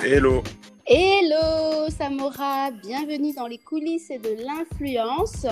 [0.00, 0.44] Hello.
[0.86, 5.44] Hello Samora, bienvenue dans les coulisses de l'influence.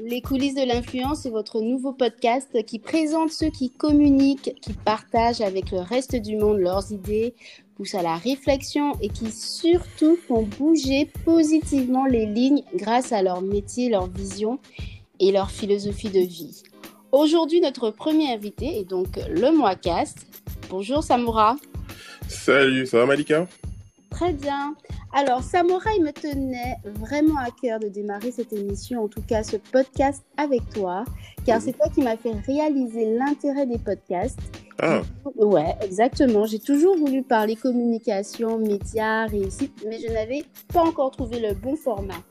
[0.00, 5.40] Les coulisses de l'influence est votre nouveau podcast qui présente ceux qui communiquent, qui partagent
[5.40, 7.34] avec le reste du monde leurs idées,
[7.76, 13.42] poussent à la réflexion et qui surtout font bouger positivement les lignes grâce à leur
[13.42, 14.58] métier, leur vision
[15.20, 16.64] et leur philosophie de vie.
[17.12, 20.26] Aujourd'hui, notre premier invité est donc le Moicast.
[20.68, 21.56] Bonjour Samora.
[22.28, 23.46] Salut, ça va Malika?
[24.10, 24.74] Très bien.
[25.14, 29.42] Alors, Samora, il me tenait vraiment à cœur de démarrer cette émission, en tout cas
[29.42, 31.04] ce podcast avec toi,
[31.46, 34.38] car c'est toi qui m'as fait réaliser l'intérêt des podcasts.
[34.80, 35.02] Ah,
[35.36, 36.46] Ouais, exactement.
[36.46, 41.76] J'ai toujours voulu parler communication, médias, réussite, mais je n'avais pas encore trouvé le bon
[41.76, 42.22] format.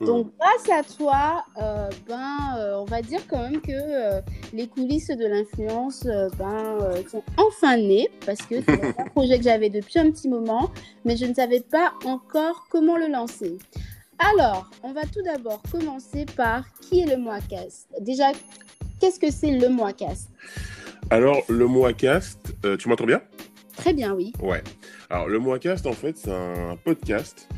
[0.00, 4.20] Donc, grâce à toi, euh, ben, euh, on va dire quand même que euh,
[4.52, 6.06] les coulisses de l'influence
[6.38, 6.78] ben,
[7.10, 10.70] sont enfin nées, parce que c'est un projet que j'avais depuis un petit moment,
[11.04, 13.58] mais je ne savais pas encore comment le lancer.
[14.18, 18.30] Alors, on va tout d'abord commencer par qui est le Moicast Déjà,
[19.00, 20.30] qu'est-ce que c'est le Moicast
[21.10, 23.22] alors le Moacast, tu m'entends bien?
[23.78, 24.34] Très bien, oui.
[24.42, 24.62] Ouais.
[25.08, 27.48] Alors le Moacast, en fait, c'est un podcast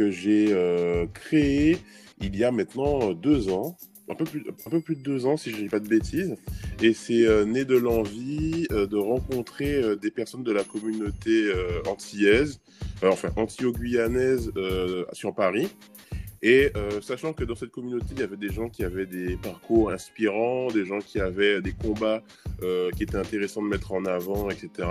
[0.00, 1.76] que j'ai euh, créé
[2.22, 3.76] il y a maintenant deux ans,
[4.08, 5.88] un peu plus, un peu plus de deux ans si je ne dis pas de
[5.88, 6.36] bêtises,
[6.82, 11.44] et c'est euh, né de l'envie euh, de rencontrer euh, des personnes de la communauté
[11.44, 12.60] euh, antillaise,
[13.02, 15.68] euh, enfin antillo-guyanaise euh, sur Paris.
[16.42, 19.36] Et euh, sachant que dans cette communauté, il y avait des gens qui avaient des
[19.36, 22.22] parcours inspirants, des gens qui avaient des combats
[22.62, 24.88] euh, qui étaient intéressants de mettre en avant, etc.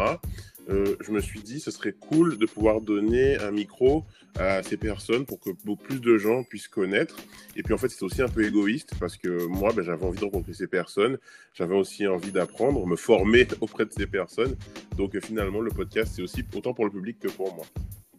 [0.69, 4.03] Euh, je me suis dit, ce serait cool de pouvoir donner un micro
[4.37, 7.17] à ces personnes pour que beaucoup plus de gens puissent connaître.
[7.55, 10.19] Et puis en fait, c'est aussi un peu égoïste parce que moi, ben, j'avais envie
[10.19, 11.17] de rencontrer ces personnes,
[11.53, 14.55] j'avais aussi envie d'apprendre, me former auprès de ces personnes.
[14.95, 17.65] Donc finalement, le podcast, c'est aussi autant pour le public que pour moi.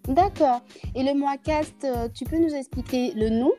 [0.09, 0.63] D'accord.
[0.97, 3.53] Et le Moicast, euh, tu peux nous expliquer le nom?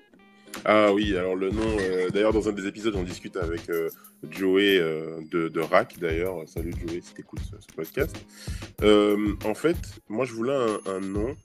[0.65, 3.89] Ah oui, alors le nom, euh, d'ailleurs dans un des épisodes, on discute avec euh,
[4.29, 6.35] Joey euh, de, de RAC, d'ailleurs.
[6.45, 8.15] Salut Joey, si t'écoutes ce, podcast.
[9.43, 10.53] En fait, moi je voulais
[10.85, 11.35] un, nom,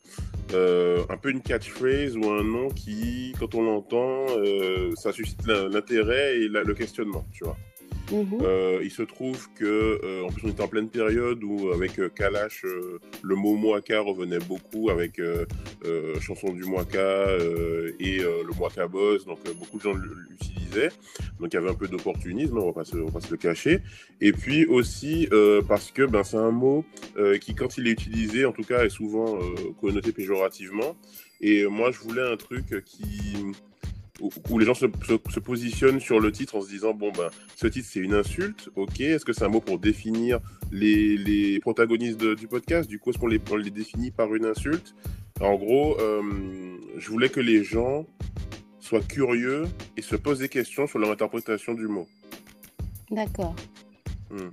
[0.52, 4.26] un peu une catchphrase ou un nom qui, quand on l'entend,
[4.96, 7.56] ça suscite l'in- l'intérêt et le questionnement, tu vois.
[8.12, 8.38] Mhm.
[8.42, 11.98] Euh, il se trouve que, euh, en plus, on était en pleine période où, avec
[11.98, 12.64] euh, Kalash,
[13.22, 15.20] le mot Moaka revenait beaucoup avec
[16.20, 17.26] chanson du Moaka
[18.00, 19.24] et le Moaka Boss.
[19.24, 20.90] Donc, beaucoup de gens l'utilisaient.
[21.40, 23.80] Donc, il y avait un peu d'opportunisme, on va se, va pas se le cacher.
[24.20, 25.28] Et puis aussi
[25.68, 26.84] parce que ben, c'est un mot
[27.40, 29.38] qui, quand il est utilisé, en tout cas, est souvent
[29.80, 30.96] connoté péjorativement.
[31.40, 33.36] Et moi, je voulais un truc qui
[34.20, 37.10] où, où les gens se, se, se positionnent sur le titre en se disant bon
[37.12, 39.00] ben ce titre c'est une insulte, ok.
[39.00, 40.40] Est-ce que c'est un mot pour définir
[40.72, 42.88] les, les protagonistes de- du podcast?
[42.88, 44.94] Du coup, est-ce qu'on les, on les définit par une insulte?
[45.40, 46.22] En gros, euh,
[46.96, 48.06] je voulais que les gens
[48.80, 49.64] soient curieux
[49.96, 52.08] et se posent des questions sur leur interprétation du mot.
[53.10, 53.54] D'accord.
[54.30, 54.48] Hmm.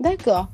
[0.00, 0.48] D'accord.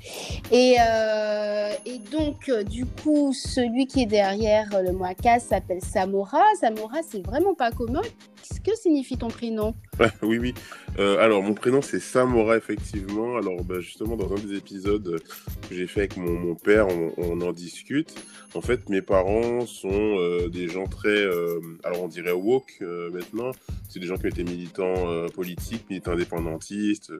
[0.53, 1.73] Et, euh,
[2.13, 6.43] donc, euh, du coup, celui qui est derrière euh, le Moicast s'appelle Samora.
[6.61, 8.03] Samora, c'est vraiment pas commun.
[8.43, 9.75] Qu'est-ce que signifie ton prénom?
[10.23, 10.55] oui, oui.
[10.99, 13.37] Euh, alors, mon prénom, c'est Samora, effectivement.
[13.37, 15.21] Alors, bah, justement, dans un des épisodes
[15.69, 16.87] que j'ai fait avec mon, père,
[17.19, 18.15] on, en discute.
[18.55, 23.53] En fait, mes parents sont euh, des gens très, euh, alors on dirait woke maintenant.
[23.89, 27.13] C'est des gens qui ont été militants politiques, militants indépendantistes,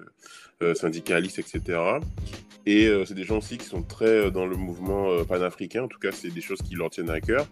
[0.75, 1.79] syndicalistes, etc.
[2.67, 5.85] Et c'est des gens aussi qui sont très dans le mouvement panafricain.
[5.85, 7.47] En tout cas, c'est des choses qui leur tiennent à cœur.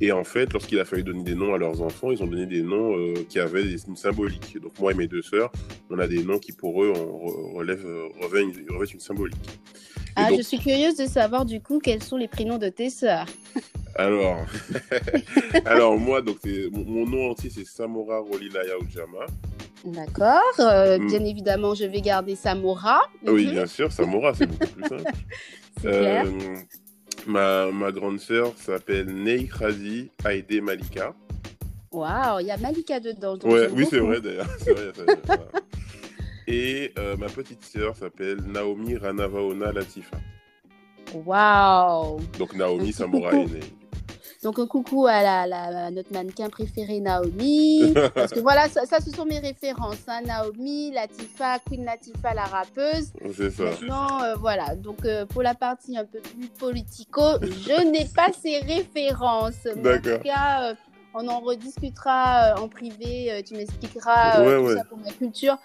[0.00, 2.46] Et en fait, lorsqu'il a fallu donner des noms à leurs enfants, ils ont donné
[2.46, 2.94] des noms
[3.28, 4.58] qui avaient des- une symbolique.
[4.60, 5.50] Donc moi et mes deux sœurs,
[5.90, 9.36] on a des noms qui pour eux on re- relèvent, euh, revêtent une, symbolique.
[9.36, 12.68] Et Ah, donc- je suis curieuse de savoir, du coup, quels sont les prénoms de
[12.68, 13.26] tes sœurs.
[13.96, 14.36] Alors,
[15.64, 16.36] alors moi, donc
[16.70, 19.26] mon, nom entier c'est Samora Rolilaya Ojama.
[19.84, 20.38] D'accord.
[20.60, 21.06] Euh, Mm.
[21.08, 23.00] Bien évidemment, je vais garder Samora.
[23.26, 23.52] Oui, Mhm.
[23.52, 25.02] bien sûr, Samora, c'est beaucoup plus simple.
[25.80, 26.26] Clair.
[26.26, 26.56] Euh,
[27.26, 31.12] ma, ma grande sœur s'appelle Ney Khazi Aïdé Malika.
[31.92, 33.38] Waouh, il y a Malika dedans.
[33.44, 34.46] Ouais, oui, c'est vrai d'ailleurs.
[36.46, 40.16] Et euh, ma petite sœur s'appelle Naomi Ranavaona Latifa.
[41.14, 42.20] Waouh.
[42.38, 43.16] Donc Naomi coucou.
[43.28, 43.60] est née.
[44.42, 47.92] Donc un coucou à, la, la- à notre mannequin préféré Naomi.
[48.14, 49.98] Parce que voilà, ça, ça, ce sont mes références.
[50.06, 50.20] hein.
[50.24, 53.10] Naomi, Latifa, Queen Latifa, la rappeuse.
[53.36, 53.64] C'est ça.
[53.64, 54.76] Maintenant, euh, voilà.
[54.76, 59.66] Donc euh, pour la partie un peu plus politico, je n'ai pas ces références.
[59.76, 60.18] En D'accord.
[60.18, 60.74] tout cas, euh,
[61.14, 63.32] on en rediscutera euh, en privé.
[63.32, 64.76] euh, tu m'expliqueras euh, Ouais, tout ouais.
[64.76, 65.56] ça pour ma culture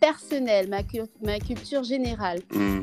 [0.00, 2.40] personnelle, ma, cul- ma culture générale.
[2.52, 2.80] Hmm.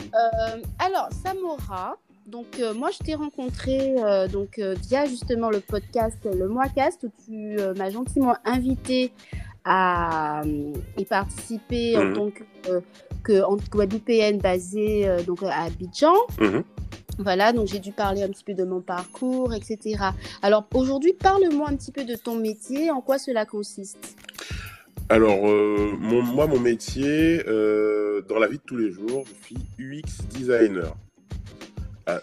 [0.80, 2.46] Alors, Samora, donc
[2.76, 3.96] moi je t'ai rencontré
[4.32, 9.12] donc via justement le podcast Le Moicast où tu m'as gentiment invité
[9.66, 10.44] à
[10.98, 12.14] y participer en mhm.
[12.14, 12.82] tant que,
[13.24, 16.16] que Guadeloupéenne basée donc à Abidjan.
[16.40, 16.64] Mhm.
[17.20, 19.98] Voilà, donc j'ai dû parler un petit peu de mon parcours, etc.
[20.42, 24.16] Alors aujourd'hui, parle-moi un petit peu de ton métier, en quoi cela consiste?
[25.10, 29.58] Alors, euh, moi, mon métier, euh, dans la vie de tous les jours, je suis
[29.80, 30.96] UX designer.
[32.06, 32.22] Ah,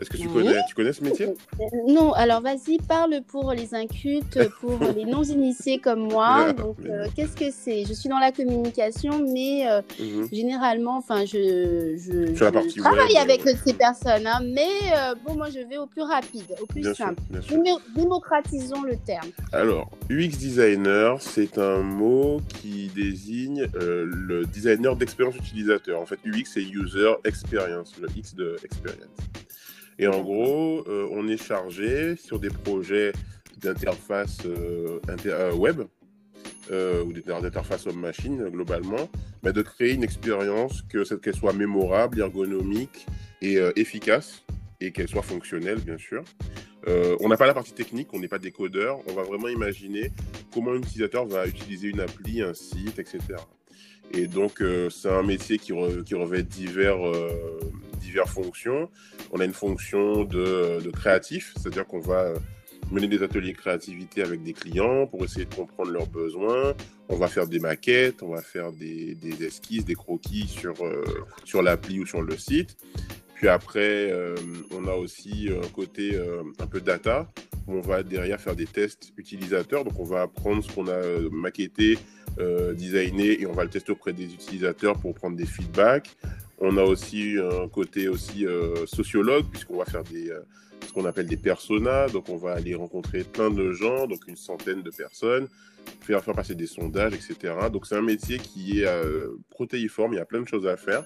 [0.00, 1.26] est-ce que tu connais, tu connais ce métier?
[1.26, 6.52] Euh, Non, alors vas-y, parle pour les incultes, pour les non-initiés comme moi.
[6.54, 7.84] Donc, euh, qu'est-ce que c'est?
[7.84, 10.28] Je suis dans la communication, mais euh, mhm.
[10.32, 14.68] généralement, enfin, je, je, travaille avec ces personnes, hein, mais
[15.26, 17.20] bon, moi, je vais au plus rapide, au plus simple.
[17.94, 19.28] Démocratisons le terme.
[19.52, 26.00] Alors, UX designer, c'est un mot qui désigne le designer d'expérience utilisateur.
[26.00, 29.10] En fait, UX, c'est user experience, le X de experience.
[30.00, 33.12] Et en gros, euh, on est chargé sur des projets
[33.58, 35.82] d'interface euh, euh, web
[36.70, 39.10] ou d'interface homme-machine globalement,
[39.42, 43.06] de créer une expérience que qu'elle soit mémorable, ergonomique
[43.42, 44.44] et efficace
[44.80, 46.22] et qu'elle soit fonctionnelle bien sûr.
[46.86, 50.12] on n'a pas la partie technique, on n'est pas des codeurs, on va vraiment imaginer
[50.54, 53.18] comment un utilisateur va utiliser une appli, un site, etc.
[54.12, 55.72] Et donc, c'est un métier qui,
[56.06, 56.98] qui revêt divers,
[58.28, 58.88] fonctions.
[59.32, 62.36] On a une fonction de, de créatif, c'est-à-dire qu'on va euh,
[62.90, 66.74] mener des ateliers créativité avec des clients pour essayer de comprendre leurs besoins.
[67.08, 71.04] On va faire des maquettes, on va faire des, esquisses, des croquis sur, euh,
[71.44, 72.76] sur l'appli ou sur le site.
[73.34, 74.34] Puis après, euh,
[74.76, 76.20] on a aussi un côté
[76.58, 77.26] un peu data,
[77.66, 79.82] où on va derrière faire des tests utilisateurs.
[79.84, 81.96] Donc on va prendre ce qu'on a maquetté,
[82.74, 86.16] designé, et on va le tester auprès des utilisateurs pour prendre des feedbacks.
[86.60, 90.40] On a aussi un côté aussi euh, sociologue, puisqu'on va faire des, euh,
[90.86, 92.08] ce qu'on appelle des personas.
[92.08, 95.48] Donc, on va aller rencontrer plein de gens, donc une centaine de personnes,
[96.02, 97.54] faire, faire passer des sondages, etc.
[97.72, 100.76] Donc, c'est un métier qui est euh, protéiforme, il y a plein de choses à
[100.76, 101.04] faire.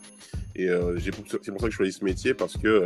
[0.57, 0.69] Et
[1.01, 2.85] c'est pour ça que je choisis ce métier, parce que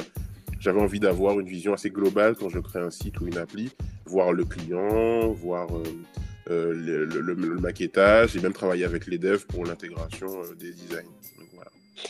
[0.59, 3.71] j'avais envie d'avoir une vision assez globale quand je crée un site ou une appli,
[4.07, 5.69] voir le client, voir
[6.49, 10.29] le, maquettage, et même travailler avec les devs pour l'intégration
[10.59, 11.13] des designs.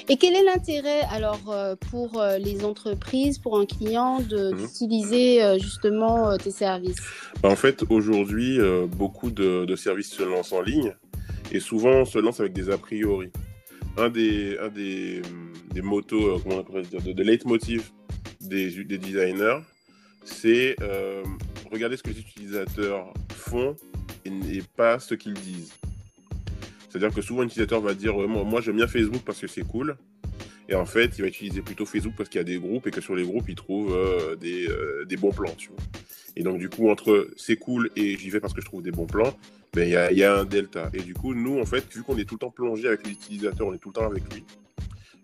[0.09, 4.53] Et quel est l'intérêt alors euh, pour euh, les entreprises, pour un client, mhm.
[4.57, 6.99] d'utiliser euh, justement tes services?
[7.43, 8.59] Bah, En fait, aujourd'hui,
[8.89, 10.95] beaucoup de, services se lancent en ligne
[11.53, 13.31] et souvent se lancent avec des a priori.
[13.97, 15.23] Un des, un des,
[15.73, 17.91] des motos, comment on pourrait dire, de, de leitmotiv
[18.41, 19.61] des, des designers,
[20.25, 20.77] c'est
[21.71, 23.77] regarder ce que les utilisateurs font
[24.25, 25.73] et pas ce qu'ils disent.
[26.89, 29.97] C'est-à-dire que souvent, l'utilisateur va dire moi, moi j'aime bien Facebook parce que c'est cool.
[30.69, 32.91] Et en fait, il va utiliser plutôt Facebook parce qu'il y a des groupes et
[32.91, 35.55] que sur les groupes, il trouve euh, des, euh, des, bons plans.
[36.37, 38.91] Et donc, du coup, entre c'est cool et j'y vais parce que je trouve des
[38.91, 39.35] bons plans,
[39.73, 40.91] ben, il y, a, y, a, un delta.
[40.93, 43.67] Et du coup, nous, en fait, vu qu'on est tout le temps plongé avec l'utilisateur,
[43.67, 44.45] on est tout le temps avec lui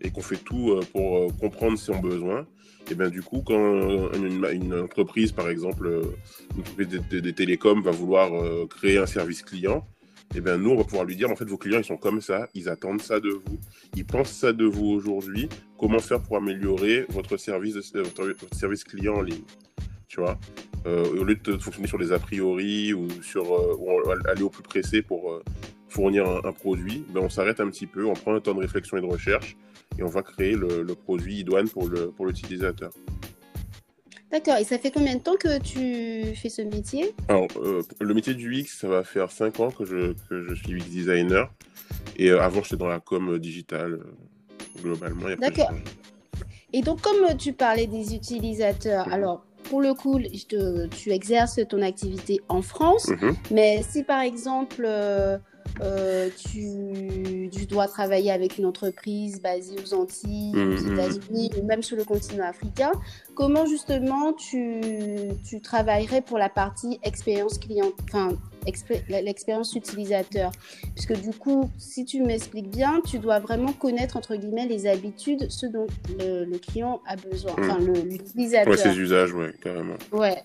[0.01, 2.45] et qu'on fait tout euh, pour comprendre son besoin,
[2.91, 5.87] et bien du coup, quand une, entreprise, par exemple,
[6.53, 8.29] une entreprise des, télécoms va vouloir
[8.67, 9.87] créer un service client,
[10.33, 12.21] eh bien nous, on va pouvoir lui dire, en fait, vos clients, ils sont comme
[12.21, 13.59] ça, ils attendent ça de vous,
[13.95, 18.83] ils pensent ça de vous aujourd'hui, comment faire pour améliorer votre service, euh, votre, service
[18.83, 19.43] client en ligne,
[20.07, 20.37] tu vois?
[20.87, 24.63] Euh, Au lieu de fonctionner sur des a priori ou sur euh, aller au plus
[24.63, 25.41] pressé pour
[25.89, 28.97] fournir un, produit, ben on s'arrête un petit peu, on prend un temps de réflexion
[28.97, 29.55] et de recherche
[29.97, 31.89] et on va créer le, produit idoine pour
[32.25, 32.91] l'utilisateur.
[32.91, 33.34] Pour
[34.35, 34.57] D'accord.
[34.57, 37.15] Et ça fait combien de temps que tu fais ce métier?
[37.29, 40.53] Alors, euh, le métier du UX, ça va faire 5 ans que je, que je
[40.55, 41.49] suis UX designer.
[42.17, 45.27] Et euh, avant, j'étais dans la com digitale, euh, globalement.
[45.39, 45.71] D'accord.
[46.73, 49.13] Et donc, comme tu parlais des utilisateurs, mhm.
[49.13, 53.35] alors pour le coup, tu exerces ton activité en France, mhm.
[53.51, 55.37] mais si par exemple euh,
[56.37, 60.93] tu, dois travailler avec une entreprise basée aux Antilles, aux mm-hmm.
[60.93, 62.91] États-Unis ou même sur le continent africain.
[63.33, 64.79] Comment justement tu,
[65.47, 68.29] tu travaillerais pour la partie expérience client, enfin
[69.09, 70.51] l'expérience utilisateur?
[70.93, 75.47] Puisque du coup, si tu m'expliques bien, tu dois vraiment connaître entre guillemets les habitudes,
[75.49, 75.87] ce dont
[76.19, 77.63] le, client a besoin, mm.
[77.63, 78.71] enfin l'utilisateur.
[78.71, 79.95] Ouais, ses usages, ouais, carrément.
[80.11, 80.43] Ouais.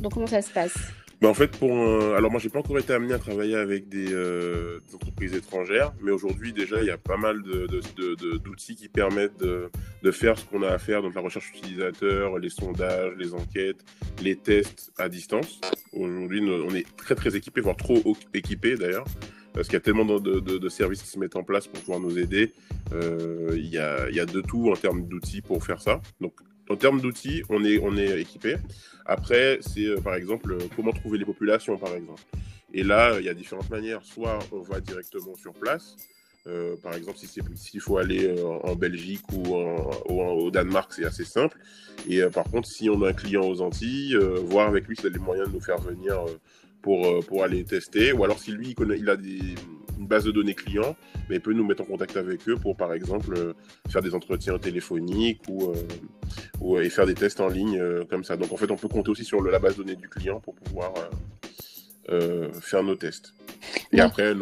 [0.00, 0.76] Donc comment ça se passe?
[1.20, 1.72] Bah, en fait, pour
[2.14, 6.10] alors moi, j'ai pas encore été amené à travailler avec des, euh, entreprises étrangères, mais
[6.10, 9.70] aujourd'hui déjà, il y a pas mal d'outils de, qui permettent de,
[10.10, 13.84] faire ce qu'on a à faire, donc la recherche utilisateur, les sondages, les enquêtes,
[14.22, 15.60] les tests à distance.
[15.92, 19.06] Aujourd'hui, on est très très équipé, voire trop équipé d'ailleurs,
[19.52, 22.18] parce qu'il y a tellement de, services qui se mettent en place pour pouvoir nous
[22.18, 22.52] aider.
[22.92, 26.00] Euh, il, y a, y a de tout en termes d'outils pour faire ça.
[26.20, 26.34] Donc
[26.68, 28.56] en termes d'outils, on est, on est équipé.
[29.04, 32.22] Après, c'est par exemple comment trouver les populations, par exemple.
[32.74, 34.04] Et là, il y a différentes manières.
[34.04, 35.96] Soit on va directement sur place.
[36.46, 39.54] Euh, par exemple, si s'il faut aller euh, en Belgique ou,
[40.08, 41.58] au Danemark, c'est assez simple.
[42.08, 45.06] Et euh, par contre, si on a un client aux Antilles, voir avec lui s'il
[45.06, 46.24] a les moyens de nous faire venir
[46.82, 48.12] pour, pour aller tester.
[48.12, 49.54] Ou alors si lui, il, connaît, il a des,
[50.06, 50.94] une base de données clients,
[51.28, 53.54] mais peut nous mettre en contact avec eux pour, par exemple,
[53.90, 55.72] faire des entretiens téléphoniques ou,
[56.60, 58.36] ou et faire des tests en ligne comme ça.
[58.36, 60.54] Donc en fait, on peut compter aussi sur la base de données du client pour
[60.54, 60.92] pouvoir
[62.08, 63.34] euh, faire nos tests.
[63.92, 64.32] Et après,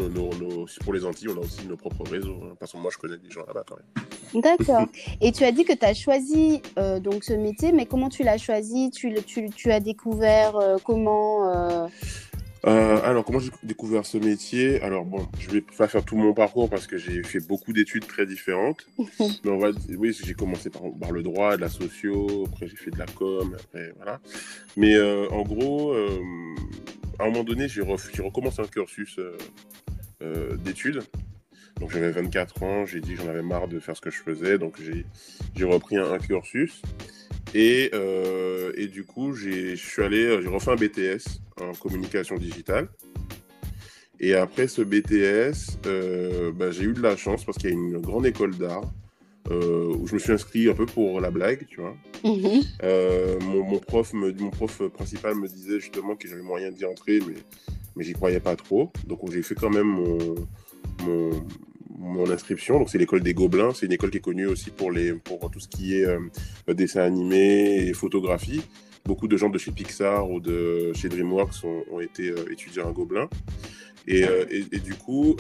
[0.85, 2.39] pour les Antilles, on a aussi nos propres réseaux.
[2.45, 4.43] Hein, parce que moi, je connais des gens là-bas quand même.
[4.43, 4.87] D'accord.
[5.23, 8.23] Et tu as dit que tu as choisi euh, donc ce métier, mais comment tu
[8.23, 8.91] l'as choisi?
[8.91, 11.89] Tu, tu, tu, as découvert euh, comment
[12.67, 14.81] alors, comment j'ai découvert ce métier?
[14.83, 18.07] Alors, bon, je vais pas faire tout mon parcours parce que j'ai fait beaucoup d'études
[18.07, 18.87] très différentes.
[18.99, 22.77] mais on va, oui, j'ai commencé par, par, le droit, de la socio, après j'ai
[22.77, 24.21] fait de la com, après, voilà.
[24.77, 25.95] Mais en gros,
[27.19, 29.37] à un moment donné, j'ai recommencé un cursus euh,
[30.23, 31.03] euh, d'études.
[31.81, 34.19] Donc j'avais 24 ans, j'ai dit que j'en avais marre de faire ce que je
[34.19, 36.83] faisais, donc j'ai repris un, cursus.
[37.55, 42.89] Et, euh, et, du coup, j'ai refait un BTS en communication digitale.
[44.21, 45.79] Et après ce BTS,
[46.55, 48.91] bah, j'ai eu de la chance parce qu'il y a une grande école d'art
[49.51, 51.95] euh, où je me suis inscrit un peu pour la blague, tu vois.
[52.25, 52.63] Mhm.
[52.83, 57.21] Euh, mon, prof me, mon prof principal me disait justement que j'avais moyen d'y entrer,
[57.27, 57.35] mais,
[57.95, 58.91] mais j'y croyais pas trop.
[59.07, 60.35] Donc j'ai fait quand même mon,
[61.03, 61.31] mon,
[62.31, 62.79] inscription.
[62.79, 63.73] Donc c'est l'école des Gobelins.
[63.75, 66.19] C'est une école qui est connue aussi pour, les, pour tout ce qui est euh,
[66.75, 68.63] dessin animé et photographie.
[69.05, 73.29] Beaucoup de gens de chez Pixar ou de chez DreamWorks ont, été étudiants à Gobelins.
[74.07, 75.37] Et, et, du coup,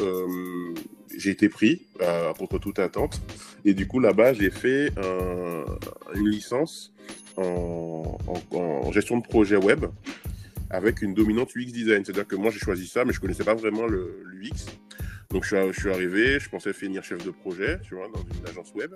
[1.16, 3.20] j'ai été pris euh, contre toute attente.
[3.64, 4.92] Et du coup, là-bas, j'ai fait
[6.14, 6.92] une licence
[7.37, 8.18] en,
[8.92, 9.87] gestion de projet web
[10.70, 12.04] avec une dominante UX design.
[12.04, 14.66] C'est-à-dire que moi, j'ai choisi ça, mais je connaissais pas vraiment l'UX.
[15.34, 18.72] Donc, je suis, arrivé, je pensais finir chef de projet, tu vois, dans une agence
[18.72, 18.94] web.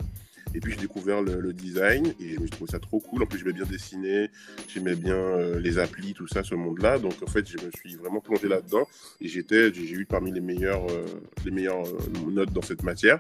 [0.55, 3.25] Et puis, j'ai découvert le, design et je trouvais ça trop cool.
[3.25, 4.31] En plus, j'aimais bien dessiner,
[4.73, 7.01] j'aimais bien euh, les applis, tout ça, ce monde-là.
[7.01, 8.87] Donc, en fait, je me suis vraiment plongé là-dedans
[9.21, 11.07] et j'étais, j'ai eu parmi les meilleures, euh,
[11.45, 13.19] les meilleures euh, notes dans cette matière.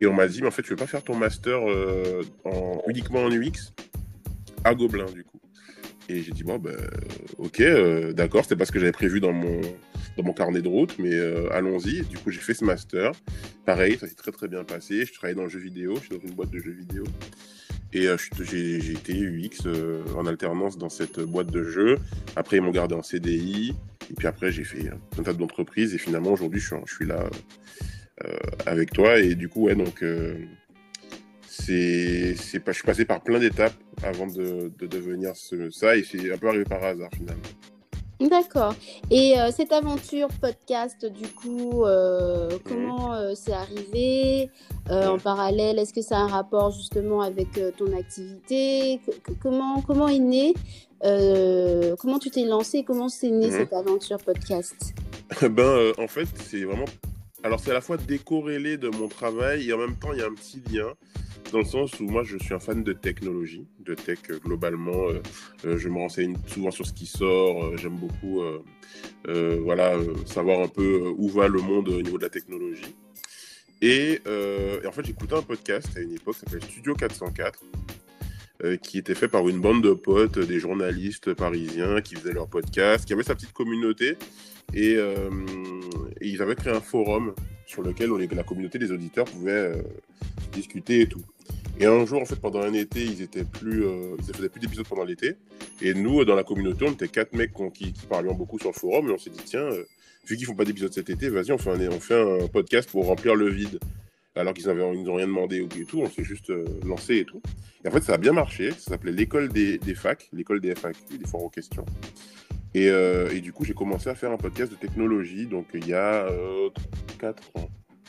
[0.00, 1.60] Et on m'a dit, mais en fait, tu veux pas faire ton master
[2.44, 3.74] en, uniquement en UX?
[4.64, 5.38] À Gobelin, du coup.
[6.08, 6.78] Et j'ai dit, bon, ben,
[7.36, 7.62] ok,
[8.14, 9.60] d'accord, c'était pas ce que j'avais prévu dans mon,
[10.18, 12.02] dans mon carnet de route, mais euh, allons-y.
[12.02, 13.12] Du coup, j'ai fait ce master.
[13.64, 15.06] Pareil, ça s'est très très bien passé.
[15.06, 17.04] Je travaillais dans le jeu vidéo, je suis dans une boîte de jeux vidéo.
[17.92, 21.98] Et euh, j'ai été UX euh, en alternance dans cette boîte de jeux.
[22.34, 23.76] Après, ils m'ont gardé en CDI.
[24.10, 25.94] Et puis après, j'ai fait un tas d'entreprises.
[25.94, 27.30] Et finalement, aujourd'hui, je, suis là
[28.66, 29.18] avec toi.
[29.20, 30.02] Et du coup, ouais, donc,
[31.46, 35.96] c'est, je suis passé par plein d'étapes avant de, de devenir ça.
[35.96, 37.42] Et c'est un peu arrivé par hasard, finalement.
[38.20, 38.74] D'accord.
[39.10, 44.50] Et euh, cette aventure podcast, du coup, euh, comment euh, c'est arrivé?
[44.90, 49.00] En parallèle, est-ce que ça a un rapport justement avec ton activité?
[49.42, 50.54] Comment comment est né
[51.98, 52.84] Comment tu t'es lancé?
[52.84, 53.52] Comment c'est né mhm.
[53.52, 54.94] cette aventure podcast?
[55.42, 56.86] Ben, en fait, c'est vraiment.
[57.42, 60.22] Alors, c'est à la fois décorrélé de mon travail et en même temps, il y
[60.22, 60.88] a un petit lien
[61.52, 65.08] dans le sens où moi je suis un fan de technologie, de tech euh, globalement.
[65.08, 65.22] Euh,
[65.64, 67.76] euh, je me renseigne souvent sur ce qui sort.
[67.76, 68.42] J'aime beaucoup,
[69.24, 69.94] voilà,
[70.26, 72.94] savoir un peu où va le monde au niveau de la technologie.
[73.80, 74.20] Et,
[74.86, 77.64] en fait, j'écoutais un podcast à une époque, ça s'appelait Studio 404.
[78.82, 83.04] qui était fait par une bande de potes, des journalistes parisiens qui faisaient leur podcast,
[83.04, 84.16] qui avaient sa petite communauté.
[84.74, 87.34] Et, et ils avaient créé un forum
[87.66, 89.72] sur lequel la communauté des auditeurs pouvait
[90.52, 91.24] discuter et tout.
[91.80, 95.04] Et un jour, en fait, pendant un été, ils étaient euh, faisaient plus d'épisodes pendant
[95.04, 95.36] l'été.
[95.80, 98.74] Et nous, dans la communauté, on était quatre mecs qui, qui parlions beaucoup sur le
[98.74, 99.84] forum, et on s'est dit tiens, euh,
[100.26, 101.70] vu qu'ils font pas d'épisodes cet été, vas-y, on fait
[102.14, 103.78] un, podcast pour remplir le vide.
[104.34, 107.18] Alors qu'ils avaient, ils nous ont rien demandé et tout, on s'est juste euh, lancé
[107.18, 107.40] et tout.
[107.84, 108.72] Et en fait, ça a bien marché.
[108.72, 111.86] Ça s'appelait l'école des, des facs, l'école des FAQ, des aux questions.
[112.74, 115.46] Et, et du coup, j'ai commencé à faire un podcast de technologie.
[115.46, 116.28] Donc, il y a
[117.18, 117.68] 4 ans.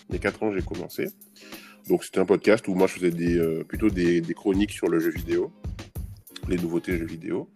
[0.10, 1.08] Il y a 4 ans, j'ai commencé.
[1.90, 5.00] Donc c'était un podcast où moi je faisais des, euh, plutôt des, chroniques sur le
[5.00, 5.52] jeu vidéo,
[6.48, 7.50] les nouveautés jeux vidéo.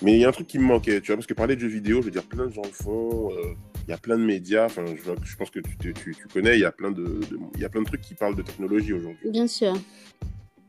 [0.00, 1.60] Mais il y a un truc qui me manquait, tu vois, parce que parler de
[1.60, 3.54] jeux vidéo, je veux dire, plein de gens le font, euh,
[3.86, 6.64] il y a plein de médias, enfin, je, pense que tu, tu, connais, il y,
[6.64, 7.20] a plein de,
[7.56, 9.30] il y a plein de trucs qui parlent de technologie aujourd'hui.
[9.30, 9.74] Bien sûr.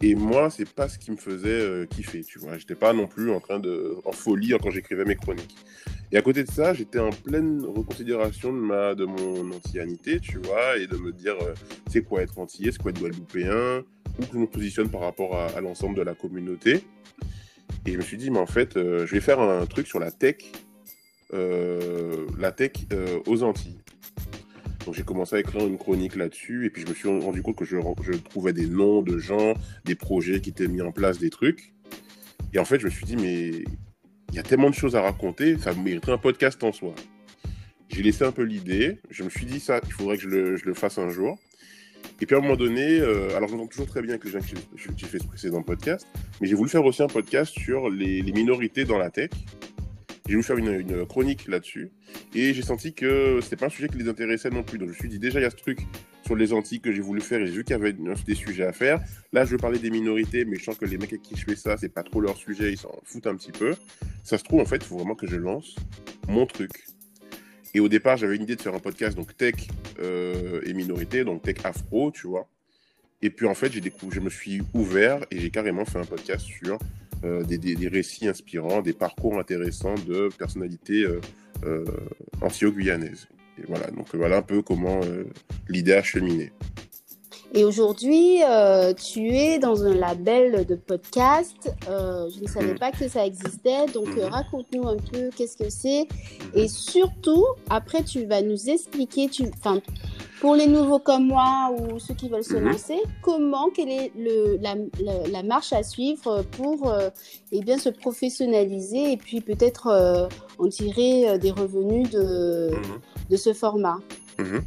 [0.02, 2.58] Et moi, c'est pas ce qui me faisait euh, kiffer, tu vois.
[2.58, 5.58] J'étais pas non plus en train de, en folie quand j'écrivais mes chroniques.
[6.14, 10.38] Et à côté de ça, j'étais en pleine reconsidération de ma, de mon antillanité, tu
[10.38, 11.54] vois, et de me dire, euh,
[11.90, 13.84] c'est quoi être antillais, c'est quoi être guadeloupéen,
[14.20, 16.86] où je me positionne par rapport à, l'ensemble de la communauté.
[17.86, 20.12] Et je me suis dit, mais en fait, je vais faire un truc sur la
[20.12, 20.52] tech,
[21.32, 22.72] la tech
[23.26, 23.80] aux Antilles.
[24.86, 27.56] Donc j'ai commencé à écrire une chronique là-dessus et puis je me suis rendu compte
[27.56, 27.78] que je,
[28.30, 29.54] trouvais des noms de gens,
[29.86, 31.74] des projets qui étaient mis en place, des trucs.
[32.54, 35.02] Et en fait, je me suis dit, mais il y a tellement de choses à
[35.02, 36.96] raconter, ça mériterait un podcast en soi.
[37.90, 40.74] J'ai laissé un peu l'idée, je me suis dit ça, il faudrait que je le,
[40.74, 41.38] fasse un jour.
[42.22, 44.40] Et puis à un moment donné, euh, alors j'entends toujours très bien avec les gens
[44.40, 44.46] que
[44.96, 46.08] j'ai fait ce précédent podcast,
[46.40, 49.32] mais j'ai voulu faire aussi un podcast sur les minorités dans la tech.
[50.30, 51.90] J'ai voulu faire une, chronique là-dessus.
[52.36, 54.78] Et j'ai senti que c'était pas un sujet qui les intéressait non plus.
[54.78, 55.80] Donc je me suis dit, déjà, il y a ce truc
[56.24, 57.96] sur les Antilles que j'ai voulu faire et j'ai vu qu'il y avait
[58.28, 59.00] des sujets à faire.
[59.34, 61.46] Là, je veux parler des minorités, mais je sens que les mecs avec qui je
[61.46, 63.76] fais ça, c'est pas trop leur sujet, ils s'en foutent un petit peu.
[64.24, 65.76] Ça se trouve, en fait, il faut vraiment que je lance
[66.28, 66.74] mon truc.
[67.74, 69.56] Et au départ, j'avais une idée de faire un podcast, donc tech
[70.00, 72.48] euh, et minorité, donc tech afro, tu vois.
[73.24, 73.82] Et puis en fait, j'ai
[74.12, 76.78] je me suis ouvert et j'ai carrément fait un podcast sur
[77.24, 81.20] euh, des, des, récits inspirants, des parcours intéressants de personnalités euh,
[81.66, 81.86] euh,
[82.42, 83.28] antio-guyanaises.
[83.58, 85.02] Et voilà, donc voilà un peu comment
[85.68, 86.52] l'idée a cheminé.
[87.54, 91.72] Et aujourd'hui, euh, tu es dans un label de podcast.
[91.90, 92.80] Euh, je ne savais mm.
[92.80, 93.88] pas que ça existait.
[93.88, 94.30] Donc, euh, mm-hmm.
[94.30, 96.08] raconte-nous un peu qu'est-ce que c'est.
[96.54, 99.46] Et surtout, après, tu vas nous expliquer, tu,
[100.40, 102.72] pour les nouveaux comme moi ou ceux qui veulent se mm-hmm.
[102.72, 104.76] lancer, comment, quelle est le, la,
[105.30, 106.94] la, marche à suivre pour
[107.52, 113.30] eh bien, se professionnaliser et puis peut-être en tirer des revenus de, mm-hmm.
[113.32, 114.00] de ce format?
[114.40, 114.62] Mhm.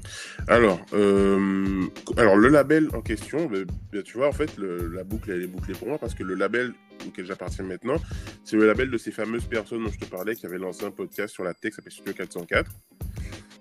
[0.49, 1.87] Alors, euh,
[2.19, 5.47] alors, le label en question, ben, ben, tu vois, en fait, la boucle, elle est
[5.47, 6.75] bouclée pour moi parce que le label
[7.07, 7.97] auquel j'appartiens maintenant,
[8.45, 10.91] c'est le label de ces fameuses personnes dont je te parlais qui avaient lancé un
[10.91, 12.71] podcast sur la tech, qui s'appelle Studio 404,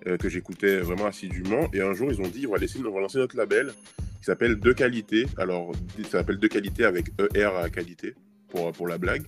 [0.08, 1.70] euh, que j'écoutais vraiment assidûment.
[1.74, 3.74] Et un jour, ils ont dit, on va, laisser, lancer notre label
[4.20, 5.28] qui s'appelle De Qualité.
[5.38, 5.72] Alors,
[6.04, 8.16] ça s'appelle De Qualité avec ER à qualité,
[8.50, 9.24] pour, la blague.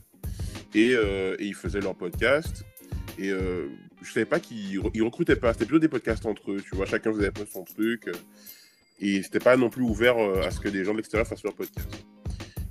[0.76, 2.66] Et, euh, et ils faisaient leur podcast.
[4.04, 5.54] Je savais pas qu'ils recrutaient pas.
[5.54, 6.86] C'était plutôt des podcasts entre eux, tu vois.
[6.86, 8.08] Chacun faisait un son truc.
[8.08, 8.14] Euh,
[9.00, 11.44] et c'était pas non plus ouvert euh, à ce que des gens de l'extérieur fassent
[11.44, 11.88] leur podcast.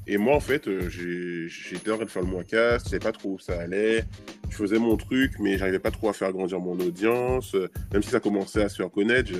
[0.06, 3.12] Et moi, en fait, euh, j'étais en train de faire le mois-cast, je savais pas
[3.12, 4.04] trop où ça allait.
[4.50, 7.56] Je faisais mon truc, mais j'arrivais pas trop à faire grandir mon audience.
[7.92, 9.30] Même si ça commençait à se faire connaître,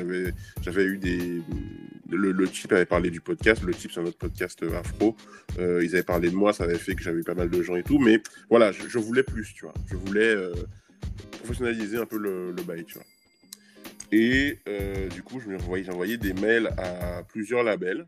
[0.62, 1.42] j'avais eu des.
[2.09, 3.62] Le, le Chip avait parlé du podcast.
[3.62, 5.16] Le Chip, c'est un autre podcast afro.
[5.59, 7.83] ils avaient parlé de moi, ça avait fait que j'avais pas mal de gens et
[7.83, 7.98] tout.
[7.98, 9.74] Mais voilà, je, voulais plus, tu vois.
[9.90, 10.35] Je voulais
[11.38, 13.06] professionnaliser un peu le, bail, tu vois.
[14.12, 18.06] Et euh, du coup, j'ai envoyé des mails à plusieurs labels.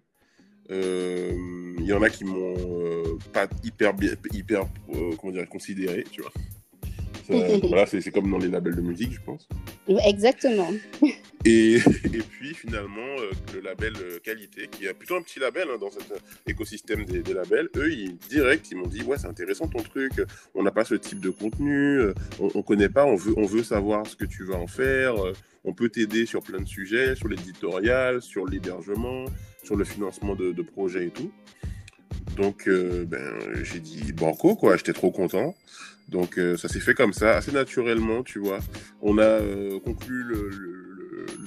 [0.71, 3.93] Euh, il y en a qui m'ont euh, pas hyper,
[4.33, 4.67] hyper
[5.19, 6.33] comment dire, considéré, tu vois.
[7.69, 9.49] voilà, c'est comme dans les labels de musique, je pense.
[9.89, 10.71] Exactement.
[11.47, 15.69] Et, et puis finalement, euh, le label euh, qualité, qui est plutôt un petit label
[15.71, 19.19] hein, dans cet euh, écosystème des, des, labels, eux, ils, direct, ils m'ont dit Ouais,
[19.19, 20.13] c'est intéressant ton truc,
[20.55, 22.01] on n'a pas ce type de contenu,
[22.41, 25.17] on, on connaît pas, on veut, on veut savoir ce que tu vas en faire,
[25.65, 29.27] on peut t'aider sur plein de sujets, sur l'éditorial, sur l'hébergement,
[29.63, 31.31] sur le financement de, de projets et tout.
[32.37, 35.55] Donc, ben, j'ai dit banco, quoi, j'étais trop content.
[36.09, 38.59] Donc, ça s'est fait comme ça, assez naturellement, tu vois.
[39.01, 39.41] On a
[39.85, 40.85] conclu le, le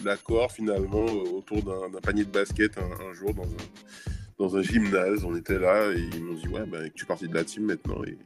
[0.04, 3.58] l'accord finalement autour d'un panier de basket un, jour dans un,
[4.38, 5.24] dans un gymnase.
[5.24, 7.65] On était là et ils m'ont dit Ouais, ben, tu es parti de la team
[7.65, 8.04] maintenant.
[8.06, 8.17] Et,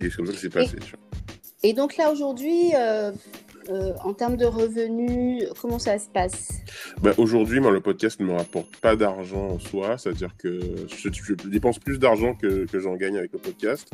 [0.00, 0.76] et c'est comme ça que c'est passé.
[1.62, 3.12] Et, donc là aujourd'hui, euh,
[3.68, 6.62] euh, en termes de revenus, comment ça se passe?
[7.02, 11.48] Ben, Aujourd'hui, moi, le podcast ne me rapporte pas d'argent en soi, c'est-à-dire que je,
[11.48, 13.90] dépense plus d'argent que, que j'en gagne avec le podcast.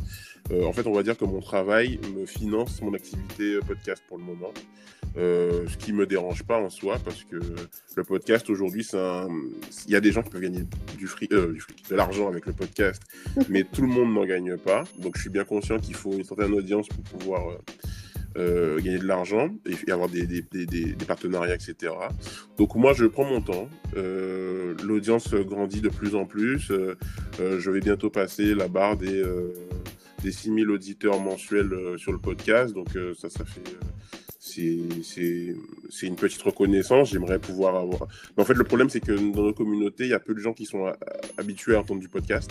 [0.50, 4.18] Euh, en fait, on va dire que mon travail me finance mon activité podcast pour
[4.18, 4.52] le moment.
[5.18, 7.36] Euh, ce qui me dérange pas en soi parce que
[7.96, 8.86] le podcast aujourd'hui,
[9.86, 10.64] il y a des gens qui peuvent gagner
[10.96, 11.54] du fric, euh,
[11.90, 13.02] de l'argent avec le podcast,
[13.50, 14.84] mais tout le monde n'en gagne pas.
[14.98, 17.58] Donc je suis bien conscient qu'il faut une certaine audience pour pouvoir
[18.36, 21.92] euh, gagner de l'argent et, avoir des, des, des, des, partenariats, etc.
[22.58, 23.68] Donc moi, je prends mon temps.
[23.94, 26.72] L'audience grandit de plus en plus.
[27.38, 29.22] je vais bientôt passer la barre des
[30.22, 32.72] des 6000 auditeurs mensuels sur le podcast.
[32.74, 33.76] Donc ça, ça fait
[34.42, 37.10] c'est une petite reconnaissance.
[37.10, 38.08] J'aimerais pouvoir avoir.
[38.36, 40.40] Mais en fait, le problème, c'est que dans nos communautés, il y a peu de
[40.40, 40.92] gens qui sont euh,
[41.38, 42.50] habitués à entendre du podcast.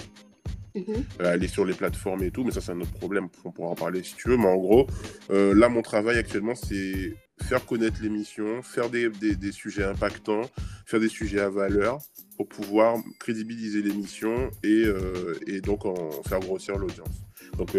[0.76, 1.04] Mhm.
[1.22, 3.28] Euh, aller sur les plateformes et tout, mais ça, c'est un autre problème.
[3.44, 4.38] On pourra en parler si tu veux.
[4.38, 4.88] Mais en gros,
[5.30, 10.44] euh, là, mon travail actuellement, c'est faire connaître l'émission, faire des, des, sujets impactants,
[10.86, 12.00] faire des sujets à valeur
[12.38, 14.84] pour pouvoir crédibiliser l'émission et,
[15.48, 17.24] et donc en faire grossir l'audience.
[17.58, 17.76] Donc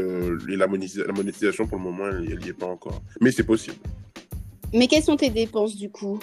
[0.48, 3.02] la, monétisation, pour le moment, elle n'y est pas encore.
[3.20, 3.76] Mais c'est possible.
[4.74, 6.18] Mais quelles sont tes dépenses du coup?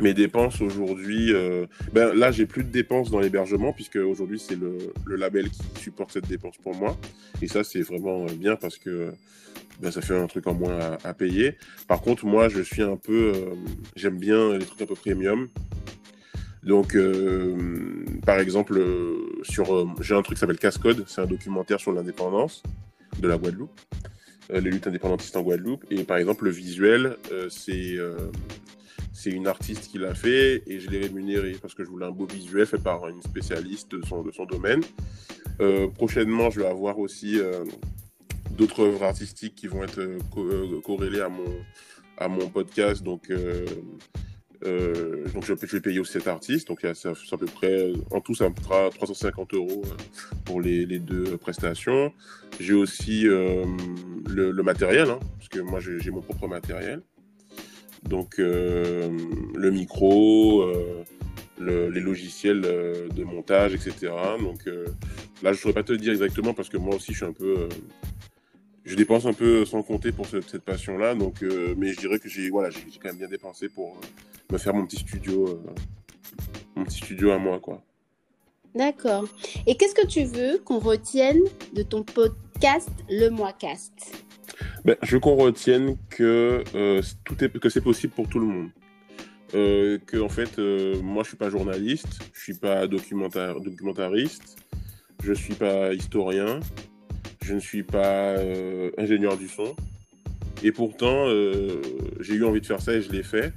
[0.00, 4.58] Mes dépenses aujourd'hui, euh, ben là j'ai plus de dépenses dans l'hébergement puisque aujourd'hui c'est
[4.58, 4.78] le,
[5.16, 6.96] label qui supporte cette dépense pour moi
[7.40, 9.12] et ça c'est vraiment bien parce que
[9.80, 11.56] ben, ça fait un truc en moins à, payer.
[11.88, 13.54] Par contre moi je suis un peu, euh,
[13.96, 15.48] j'aime bien les trucs un peu premium.
[16.62, 18.82] Donc euh, par exemple
[19.42, 22.62] sur, euh, j'ai un truc qui s'appelle Cascode, c'est un documentaire sur l'indépendance
[23.20, 23.78] de la Guadeloupe,
[24.50, 27.16] les luttes indépendantistes en Guadeloupe et par exemple le visuel
[27.48, 27.96] c'est
[29.14, 32.10] c'est une artiste qui l'a fait et je l'ai rémunéré parce que je voulais un
[32.10, 34.82] beau visuel fait par une spécialiste de son, de son domaine.
[35.60, 37.64] Euh, prochainement, je vais avoir aussi euh,
[38.50, 41.44] d'autres œuvres artistiques qui vont être euh, co corrélées à mon,
[42.18, 43.04] à mon podcast.
[43.04, 46.66] Donc, donc je, vais payer aussi cet artiste.
[46.66, 49.82] Donc, c'est à peu près, en tout, ça me fera 350 euros
[50.44, 52.12] pour les, les deux prestations.
[52.58, 57.00] J'ai aussi le, le, matériel, hein, parce que moi, j'ai mon propre matériel.
[58.08, 59.08] Donc euh,
[59.54, 61.04] le micro, euh,
[61.58, 64.12] le, les logiciels euh, de montage, etc.
[64.40, 64.72] Donc là,
[65.44, 69.64] je ne saurais pas te dire exactement parce que moi aussi, je dépense un peu
[69.64, 71.42] sans compter pour ce, cette passion-là, donc,
[71.76, 73.96] mais je dirais que j'ai voilà, j'ai quand même bien dépensé pour
[74.50, 75.62] me faire mon petit studio,
[76.76, 77.82] mon petit studio à moi, quoi.
[78.74, 79.24] D'accord.
[79.66, 81.40] Et qu'est-ce que tu veux qu'on retienne
[81.74, 84.24] de ton podcast Le Moicast
[84.84, 87.02] ben, je veux qu'on retienne que euh,
[87.40, 88.70] est c'est possible pour tout le monde.
[89.54, 94.56] Euh, que en fait, euh, moi, je suis pas journaliste, je suis pas documentaire, documentariste,
[95.22, 96.60] je suis pas historien,
[97.42, 98.36] je ne suis pas
[98.98, 99.74] ingénieur du son.
[100.62, 101.28] Et pourtant,
[102.20, 103.52] j'ai eu envie de faire ça et je l'ai fait.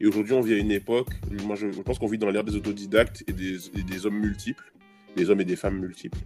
[0.00, 1.10] Et aujourd'hui, on vit à une époque,
[1.44, 4.18] moi je, je pense qu'on vit dans l'ère des autodidactes et des, et des hommes
[4.18, 4.72] multiples,
[5.16, 6.18] des hommes et des femmes multiples.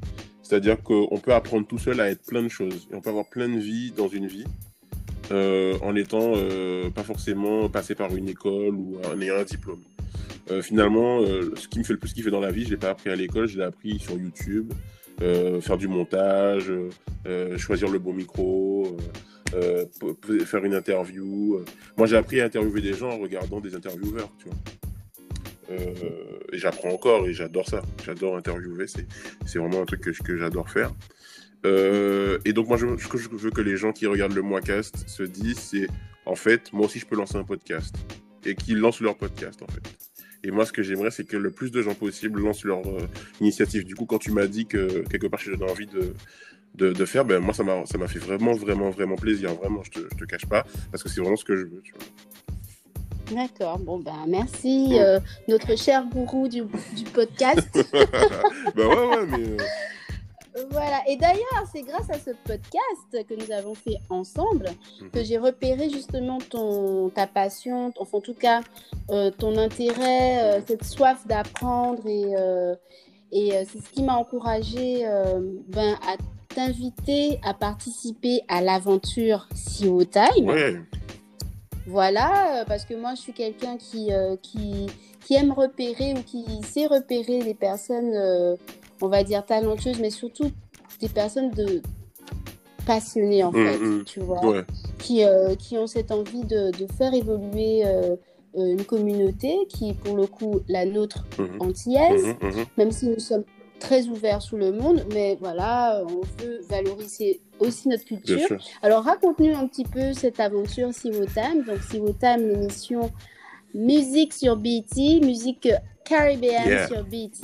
[0.44, 2.86] C'est-à-dire qu'on peut apprendre tout seul à être plein de choses.
[2.92, 4.44] Et on peut avoir plein de vies dans une vie
[5.30, 9.80] euh, en étant euh, pas forcément passé par une école ou en ayant un diplôme.
[10.50, 12.90] Euh, finalement, ce qui me fait le plus kiffer dans la vie, je l'ai pas
[12.90, 14.70] appris à l'école, je l'ai appris sur YouTube,
[15.18, 16.70] faire du montage,
[17.56, 18.98] choisir le bon micro,
[20.44, 21.64] faire une interview.
[21.96, 24.58] Moi, j'ai appris à interviewer des gens en regardant des intervieweurs, tu vois.
[25.70, 25.94] Euh,
[26.52, 27.82] et j'apprends encore et j'adore ça.
[28.04, 30.92] J'adore interviewer, c'est vraiment un truc que, j'adore faire.
[31.66, 35.08] Euh, et donc moi, ce que je veux que les gens qui regardent le Moicast
[35.08, 35.88] se disent, c'est
[36.26, 37.94] en fait, moi aussi, je peux lancer un podcast
[38.44, 39.82] et qu'ils lancent leur podcast en fait.
[40.44, 43.08] Et moi, ce que j'aimerais, c'est que le plus de gens possible lancent leur euh,
[43.40, 43.84] initiative.
[43.84, 47.54] Du coup, quand tu m'as dit que quelque part, j'ai envie de, faire, ben moi,
[47.54, 49.54] ça m'a fait vraiment, vraiment, vraiment plaisir.
[49.54, 51.82] Vraiment, je te, cache pas, parce que c'est vraiment ce que je veux.
[53.32, 57.68] D'accord, bon ben merci euh, notre cher gourou du, du podcast.
[58.76, 59.38] ben ouais, ouais, mais...
[59.50, 59.56] Euh...
[60.70, 64.66] Voilà, et d'ailleurs, c'est grâce à ce podcast que nous avons fait ensemble
[65.00, 65.10] Mhm.
[65.10, 68.60] que j'ai repéré justement ton, ta passion, enfin en tout cas
[69.10, 72.74] euh, ton intérêt, euh, cette soif d'apprendre et, euh,
[73.32, 75.02] et c'est ce qui m'a encouragé
[75.68, 76.16] ben, à
[76.54, 80.48] t'inviter à participer à l'aventure CEO Time.
[80.48, 80.76] Ouais,
[81.86, 84.86] Voilà, euh, parce que moi, je suis quelqu'un qui, euh, qui,
[85.24, 88.56] qui aime repérer ou qui sait repérer les personnes, euh,
[89.02, 90.50] on va dire, talentueuses, mais surtout
[91.00, 91.82] des personnes de
[92.86, 94.04] passionnées, en Mm, fait, mm.
[94.04, 94.64] tu vois, ouais.
[94.98, 97.82] qui, euh, qui ont cette envie de, de faire évoluer
[98.56, 101.56] une communauté qui, est pour le coup, la nôtre Mhm.
[101.60, 102.64] antillaise, mhm.
[102.78, 103.42] même si nous sommes
[103.84, 108.48] très ouverts sous le monde, mais voilà, on veut valoriser aussi notre culture.
[108.82, 111.62] Alors, raconte-nous un petit peu cette aventure Sivotam.
[111.64, 113.10] Donc, Sivotam, l'émission
[113.74, 115.68] musique sur BT, musique
[116.04, 116.86] caribéenne Yeah.
[116.86, 117.40] sur BT.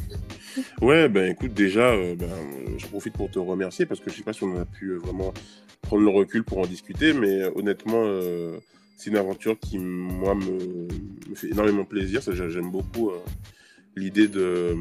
[0.81, 2.29] Ouais, ben écoute, déjà, euh, ben,
[2.79, 4.97] je profite pour te remercier parce que je sais pas si on a pu euh,
[4.99, 5.33] vraiment
[5.83, 8.59] prendre le recul pour en discuter, mais euh, honnêtement, euh,
[8.97, 10.89] c'est une aventure qui, moi, me,
[11.31, 12.21] me fait énormément plaisir.
[12.33, 13.11] J'aime beaucoup
[13.97, 14.75] l'idée de,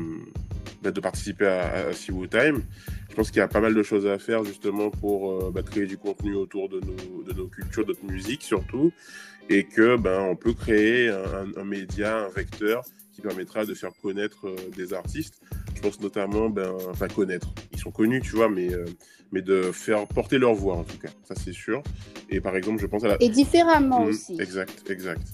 [0.83, 2.61] ben, de participer à, à Siwo Time.
[3.09, 5.63] Je pense qu'il y a pas mal de choses à faire justement pour euh, ben,
[5.63, 8.91] créer du contenu autour de nos, de nos cultures, de notre musique surtout,
[9.49, 13.91] et que ben on peut créer un, un média, un vecteur qui permettra de faire
[14.01, 15.41] connaître euh, des artistes.
[15.75, 18.85] Je pense notamment, ben, pas connaître, ils sont connus, tu vois, mais, euh,
[19.31, 21.81] mais de faire porter leur voix en tout cas, ça c'est sûr.
[22.29, 23.17] Et par exemple, je pense à la.
[23.21, 24.37] Et différemment Mhm, aussi.
[24.39, 25.27] Exact, exact.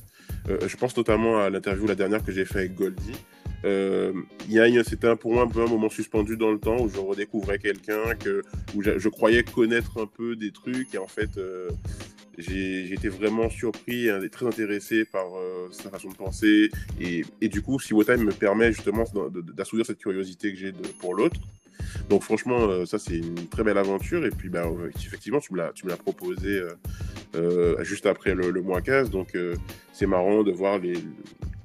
[0.47, 3.15] Je pense notamment à l'interview la dernière que j'ai fait avec Goldie.
[3.65, 4.13] Euh,
[4.83, 8.15] c'était pour moi un peu un moment suspendu dans le temps où je redécouvrais quelqu'un
[8.15, 8.43] que
[8.75, 11.69] où je, croyais connaître un peu des trucs et en fait euh,
[12.37, 16.69] j'ai été vraiment surpris et très intéressé par euh, sa façon de penser.
[16.99, 19.05] Et, du coup si Time me permet justement
[19.53, 21.39] d'assouvir cette curiosité que j'ai pour l'autre.
[22.09, 24.25] Donc franchement euh, ça c'est une très belle aventure.
[24.25, 26.61] Et puis bah, euh, effectivement tu me l'as proposé
[27.81, 29.37] juste après le, mois 15 donc
[29.91, 30.95] c'est marrant de voir les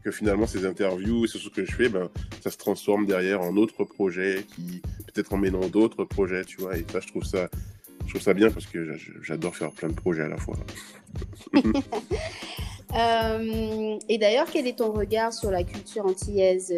[0.02, 2.08] que finalement ces interviews et ce que je fais, ben,
[2.42, 4.82] ça se transforme derrière en autres projets qui
[5.12, 6.76] peut-être en mêlant d'autres projets, tu vois.
[6.76, 7.48] Et ça, je trouve ça,
[8.06, 10.56] je trouve ça bien parce que j'adore faire plein de projets à la fois.
[12.92, 16.74] Euh, et d'ailleurs, quel est ton regard sur la culture antillaise?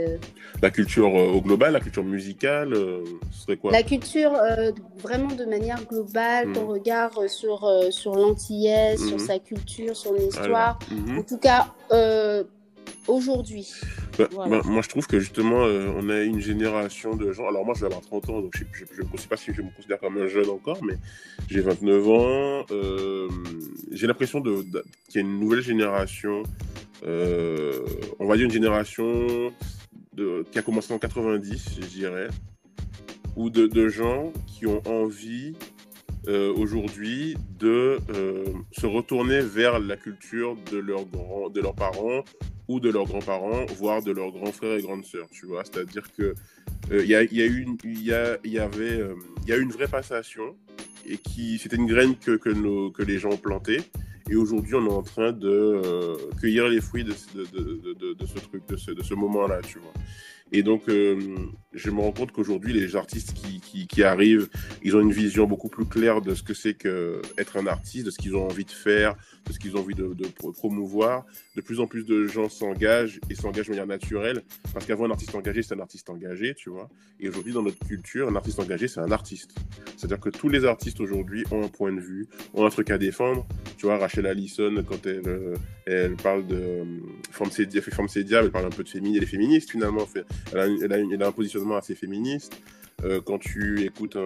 [0.60, 3.72] La culture euh, au global, la culture musicale, euh, ce serait quoi?
[3.72, 4.32] La culture
[4.98, 6.70] vraiment de manière globale, ton hmm.
[6.70, 9.26] regard sur, sur l'antillaise, sur hmm.
[9.26, 10.78] sa culture, son histoire.
[10.90, 11.18] Hmm.
[11.18, 11.72] En tout cas,
[13.08, 13.72] aujourd'hui
[14.18, 17.48] bah, bah, Moi, je trouve que justement, euh, on a une génération de gens.
[17.48, 19.70] Alors, moi, je vais avoir 30 ans, donc je ne sais pas si je me
[19.70, 20.94] considère comme un jeune encore, mais
[21.48, 22.66] j'ai 29 ans.
[22.70, 23.28] Euh,
[23.90, 24.82] j'ai l'impression qu'il
[25.14, 26.42] y a une nouvelle génération,
[27.04, 27.80] euh,
[28.18, 29.52] on va dire une génération
[30.14, 32.28] de, qui a commencé en 90, je dirais,
[33.36, 35.54] ou de, de gens qui ont envie
[36.28, 42.22] euh, aujourd'hui de euh, se retourner vers la culture de, leurs grands, de leurs parents
[42.80, 45.64] de leurs grands-parents, voire de leurs grands frères et grandes sœurs, tu vois.
[45.64, 46.34] C'est-à-dire que
[46.90, 49.00] il euh, y, a, y, a une, y, a, y avait,
[49.42, 50.56] il y a une vraie passation
[51.06, 53.80] et qui, c'était une graine que, que, les gens plantée.
[54.30, 58.76] Et aujourd'hui, on est en train de cueillir les fruits de, de, ce truc, de
[58.76, 59.92] ce, ce moment-là, tu vois.
[60.52, 61.18] Et donc, euh,
[61.72, 64.48] je me rends compte qu'aujourd'hui, les artistes qui, qui, arrivent,
[64.82, 68.10] ils ont une vision beaucoup plus claire de ce que c'est qu'être un artiste, de
[68.10, 69.14] ce qu'ils ont envie de faire,
[69.46, 70.14] de ce qu'ils ont envie de,
[70.52, 71.24] promouvoir.
[71.56, 74.42] De plus en plus de gens s'engagent et s'engagent de manière naturelle.
[74.74, 76.90] Parce qu'avant, un artiste engagé, c'est un artiste engagé, tu vois.
[77.18, 79.54] Et aujourd'hui, dans notre culture, un artiste engagé, c'est un artiste.
[79.96, 82.98] C'est-à-dire que tous les artistes aujourd'hui ont un point de vue, ont un truc à
[82.98, 83.46] défendre.
[83.78, 85.54] Tu vois, Rachel Allison, quand elle, euh,
[85.86, 86.84] elle parle de euh,
[87.30, 90.06] Forme elle fait elle parle un peu de féministe, elle est féministe finalement.
[90.52, 92.60] Elle a, un positionnement assez féministe.
[93.04, 94.16] Euh, quand tu écoutes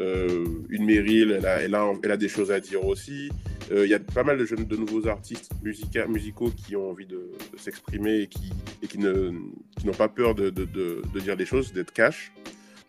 [0.00, 3.30] euh, une Meryl, elle a, des choses à dire aussi.
[3.72, 7.06] Euh, il y a pas mal de jeunes, de nouveaux artistes musicaux qui ont envie
[7.06, 10.50] de, s'exprimer et qui, n'ont pas peur de,
[11.20, 12.32] dire des choses, d'être cash.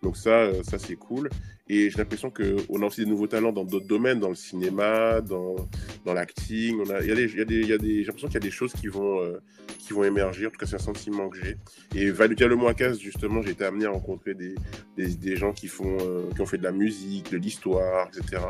[0.02, 1.30] Donc ça c'est cool.
[1.73, 5.21] Et j'ai l'impression qu'on a aussi des nouveaux talents dans d'autres domaines, dans le cinéma,
[5.21, 5.55] dans,
[6.03, 6.84] dans l'acting.
[6.99, 9.39] J'ai l'impression qu'il y a des choses qui vont, euh,
[9.79, 10.47] qui vont émerger.
[10.47, 11.55] En tout cas, c'est un sentiment que j'ai.
[11.95, 14.53] Et Valutia Le Moicas, justement, j'ai été amené à rencontrer des,
[14.97, 18.43] des, des gens qui, font, euh, qui ont fait de la musique, de l'histoire, etc.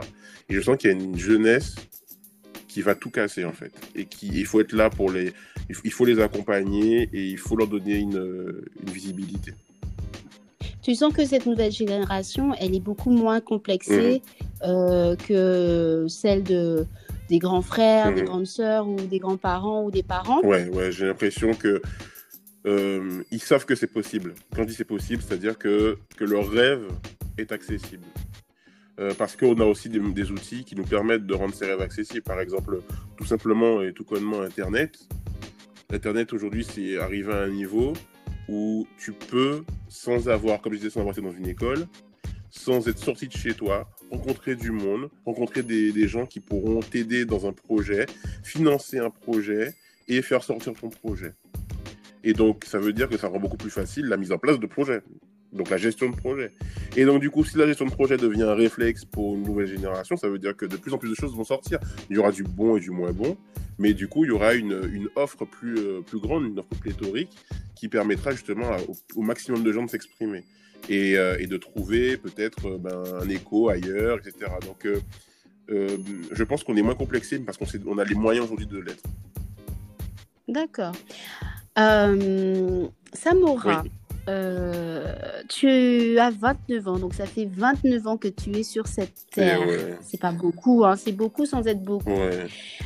[0.49, 1.75] Et je sens qu'il y a une jeunesse
[2.67, 5.34] qui va tout casser en fait et qui il faut être là pour les
[5.69, 9.53] il faut les accompagner et il faut leur donner une, une visibilité.
[10.82, 14.48] Tu sens que cette nouvelle génération, elle est beaucoup moins complexée mhm.
[14.63, 16.86] euh, que celle de,
[17.30, 18.28] des grands frères, des mhm.
[18.28, 20.41] grandes sœurs ou des grands-parents ou des parents.
[20.41, 21.82] Ouais, ouais, j'ai l'impression que
[22.65, 24.34] euh, ils savent que c'est possible.
[24.56, 26.88] Quand je dis c'est possible, c'est-à-dire que, que leur rêve
[27.38, 28.06] est accessible.
[29.00, 31.82] Euh, parce qu'on a aussi des, des, outils qui nous permettent de rendre ces rêves
[31.82, 32.24] accessibles.
[32.24, 32.82] Par exemple,
[33.17, 35.00] tout simplement et tout connement Internet.
[35.91, 37.94] Internet aujourd'hui, c'est arrivé à un niveau
[38.52, 41.88] où tu peux, sans avoir, comme je disais, sans avoir été dans une école,
[42.50, 46.82] sans être sorti de chez toi, rencontrer du monde, rencontrer des, des gens qui pourront
[46.82, 48.06] t'aider dans un projet,
[48.44, 49.74] financer un projet
[50.10, 51.34] et faire sortir ton projet.
[52.26, 54.60] Et donc, ça veut dire que ça rend beaucoup plus facile la mise en place
[54.60, 55.02] de projets.
[55.54, 56.52] Donc, la gestion de projet.
[56.96, 59.68] Et donc, du coup, si la gestion de projet devient un réflexe pour une nouvelle
[59.68, 61.80] génération, ça veut dire que de plus en plus de choses vont sortir.
[62.10, 63.38] Il y aura du bon et du moins bon.
[63.78, 66.70] Mais du coup, il y aura une, une offre plus, euh, plus grande, une offre
[66.80, 67.32] pléthorique
[67.76, 68.70] qui permettra justement
[69.16, 70.44] au, maximum de gens de s'exprimer
[70.88, 74.52] et, euh, et, de trouver peut-être euh, ben, un écho ailleurs, etc.
[74.62, 74.88] Donc,
[75.68, 79.04] je pense qu'on est moins complexé parce qu'on on a les moyens aujourd'hui de l'être.
[80.48, 80.94] D'accord.
[83.14, 83.84] Samora,
[84.29, 89.25] euh, tu as 29 ans, donc ça fait 29 ans que tu es sur cette
[89.31, 89.62] eh terre.
[90.01, 92.12] C'est pas beaucoup, hein, c'est beaucoup sans être beaucoup.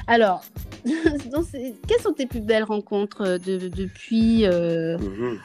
[0.07, 0.43] Alors,
[0.85, 5.39] quelles sont tes plus belles rencontres de, depuis, euh, mhm.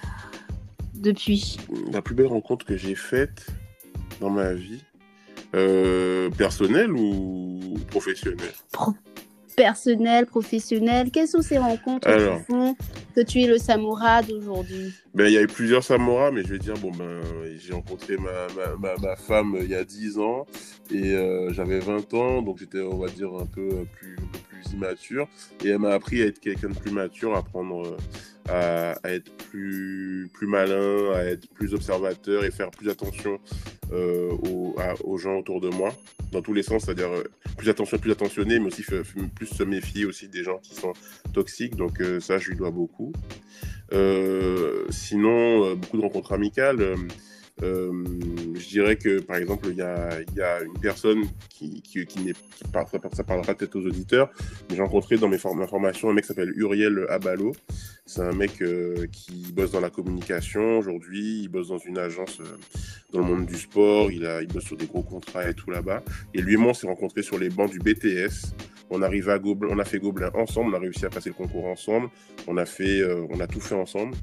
[0.95, 1.59] depuis?
[1.93, 3.47] La plus belle rencontre que j'ai faite
[4.21, 4.83] dans ma vie,
[5.55, 8.55] euh, personnelle ou professionnelle?
[9.57, 12.77] Personnel, professionnel Quelles sont ces rencontres qui font
[13.15, 14.95] que tu es le Samura d'aujourd'hui?
[15.15, 17.21] Ben, Il y a eu plusieurs Samuras, mais je vais dire, bon, ben,
[17.59, 18.47] j'ai rencontré ma,
[18.79, 20.47] ma, ma, femme il y a 10 ans
[20.91, 24.39] et euh, j'avais 20 ans, donc j'étais, on va dire, un peu plus, un peu
[24.49, 25.29] plus immature.
[25.65, 27.97] Et elle m'a appris à être quelqu'un de plus mature, à prendre
[28.49, 33.39] euh, à, être plus, plus malin, à être plus observateur et faire plus attention
[33.93, 35.93] euh, aux, aux, gens autour de moi,
[36.33, 37.25] dans tous les sens, c'est-à-dire euh,
[37.57, 38.85] plus attention, plus attentionné, mais aussi
[39.35, 40.93] plus se méfier aussi des gens qui sont
[41.33, 41.77] toxiques.
[41.77, 43.13] Donc euh, ça, je lui dois beaucoup.
[44.91, 46.97] Sinon, beaucoup de rencontres amicales.
[47.61, 52.07] Je dirais que, par exemple, il y a, une personne qui, qui,
[52.73, 54.31] ça parlera peut-être aux auditeurs,
[54.69, 57.53] mais j'ai rencontré dans mes ma formation un mec qui s'appelle Uriel Abalo.
[58.07, 62.41] C'est un mec euh, qui bosse dans la communication aujourd'hui, il bosse dans une agence
[62.41, 62.59] euh,
[63.13, 66.03] dans le monde du sport, il, bosse sur des gros contrats et tout là-bas.
[66.35, 68.55] Et lui et moi, on s'est rencontrés sur les bancs du BTS.
[68.91, 71.67] On arrive à on a fait Gobelin ensemble, on a réussi à passer le concours
[71.67, 72.09] ensemble,
[72.49, 74.17] on a fait, euh, on a tout fait ensemble.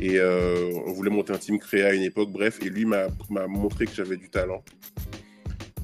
[0.00, 2.58] Et euh, on voulait monter un team créé à une époque, bref.
[2.62, 3.08] Et lui m'a
[3.48, 4.62] montré que j'avais du talent.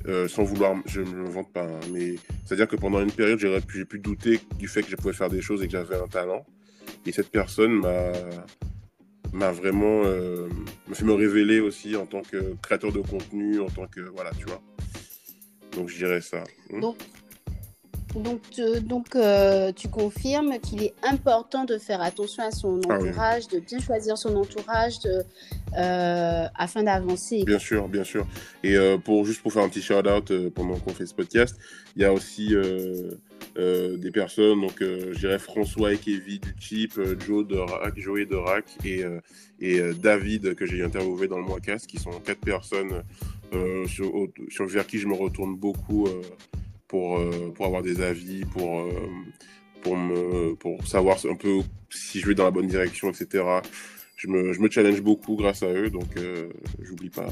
[0.08, 3.38] Euh, sans vouloir, je ne me vante pas, hein, mais c'est-à-dire que pendant une période,
[3.38, 6.08] j'ai pu, douter du fait que je pouvais faire des choses et que j'avais un
[6.08, 6.44] talent.
[7.06, 7.80] Et cette personne
[9.32, 10.48] m'a vraiment euh,
[10.92, 14.44] fait me révéler aussi en tant que créateur de contenu, en tant que voilà, tu
[14.46, 14.60] vois.
[15.76, 16.42] Donc je dirais ça.
[16.70, 16.80] Hmm.
[18.14, 22.94] Donc donc, donc euh, tu confirmes qu'il est important de faire attention à son ah
[22.94, 25.22] entourage, de bien choisir son entourage de,
[25.78, 27.44] euh, afin d'avancer.
[27.44, 28.26] Bien sûr, bien sûr.
[28.62, 31.56] Et euh, pour juste pour faire un petit shout-out pendant qu'on fait ce podcast,
[31.96, 32.54] il y a aussi
[33.56, 38.36] des personnes, donc je dirais François et Kevin du Chip, Joe de Rack, Joey de
[38.36, 39.02] Rack et,
[39.60, 43.02] et David que j'ai interviewé dans le Moicast, qui sont quatre personnes
[43.86, 46.08] sur, sur, vers qui je me retourne beaucoup
[46.92, 48.92] pour, euh, pour avoir des avis, pour, euh,
[49.80, 53.44] pour, me, pour savoir un peu si je vais dans la bonne direction, etc.
[54.14, 56.50] Je me, je me challenge beaucoup grâce à eux, donc euh,
[56.82, 57.28] j'oublie pas.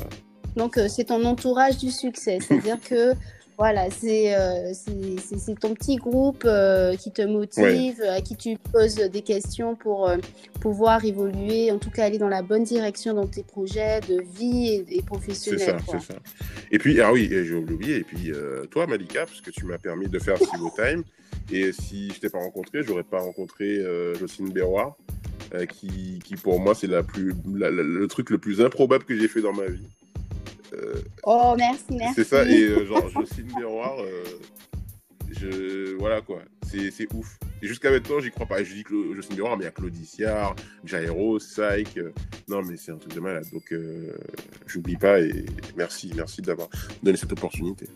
[0.57, 3.13] Donc c'est ton entourage du succès, c'est-à-dire que
[3.61, 9.21] voilà, euh, c'est ton petit groupe euh, qui te motive, à qui tu poses des
[9.21, 10.17] questions pour euh,
[10.63, 14.83] pouvoir évoluer, en tout cas aller dans la bonne direction dans tes projets de vie
[14.89, 15.61] et, professionnels.
[15.61, 16.19] C'est ça, c'est ça.
[16.71, 18.33] Et puis, ah oui, j'ai oublié, et puis
[18.71, 21.05] toi, Malika, parce que tu m'as permis de faire Sivo Time,
[21.53, 23.79] et si je t'ai pas rencontré, j'aurais pas rencontré
[24.19, 24.97] Jocelyne Berroir,
[25.69, 29.43] qui, qui, pour moi, c'est la plus, le truc le plus improbable que j'ai fait
[29.43, 29.91] dans ma vie.
[30.73, 32.15] Euh, oh, merci, merci.
[32.17, 34.25] C'est ça, et euh, genre, Jocelyne Miroir, euh,
[35.31, 35.97] je...
[35.97, 37.39] voilà quoi, c'est ouf.
[37.63, 38.63] Et jusqu'à maintenant, j'y crois pas.
[38.63, 41.99] Je dis que Jocelyne Miroir, mais il y a Claudiciard, Jairo, Psych.
[42.49, 43.47] non, mais c'est un truc de malade.
[43.53, 43.75] Donc,
[44.67, 45.45] j'oublie pas et
[45.77, 46.69] merci, merci d'avoir
[47.03, 47.87] donné cette opportunité.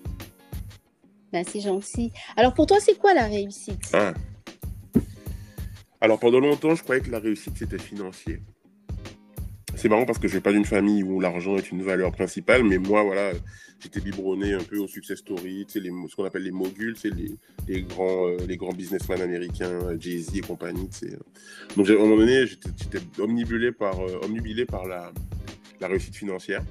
[1.33, 2.13] Ben, c'est gentil.
[2.37, 3.91] Alors, pour toi, c'est quoi la réussite?
[3.93, 4.13] Ah.
[6.01, 8.41] Alors, pendant longtemps, je croyais que la réussite, c'était financier
[9.77, 12.65] c'est marrant parce que je n'ai pas d'une famille où l'argent est une valeur principale,
[12.65, 13.33] mais moi, voilà,
[13.81, 16.97] j'étais biberonné un peu au success story, tu sais, les, ce qu'on appelle les moguls,
[16.97, 17.35] c'est les,
[17.69, 20.89] les, grands, euh, les grands businessmen américains, euh, Jay-Z et compagnie.
[21.77, 25.13] Donc, à un moment donné, j'étais omnibulé par, euh,
[25.81, 26.63] la, réussite financière.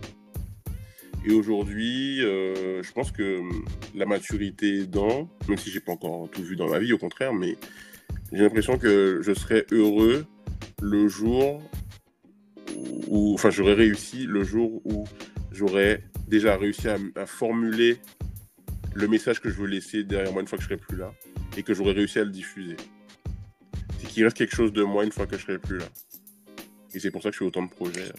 [1.25, 3.63] Et aujourd'hui, je pense que hum,
[3.95, 7.33] la maturité dans, même si j'ai pas encore tout vu dans ma vie, au contraire,
[7.33, 7.57] mais
[8.33, 10.25] j'ai l'impression que je serais heureux
[10.81, 11.61] le jour
[13.07, 15.05] où, enfin, j'aurais réussi le jour où
[15.51, 17.97] j'aurais déjà réussi à, formuler
[18.93, 21.13] le message que je veux laisser derrière moi une fois que je serai plus là
[21.57, 22.77] et que j'aurais réussi à le diffuser.
[23.99, 25.85] C'est qu'il reste quelque chose de moi une fois que je serai plus là.
[26.93, 28.11] Et c'est pour ça que je fais autant de projets.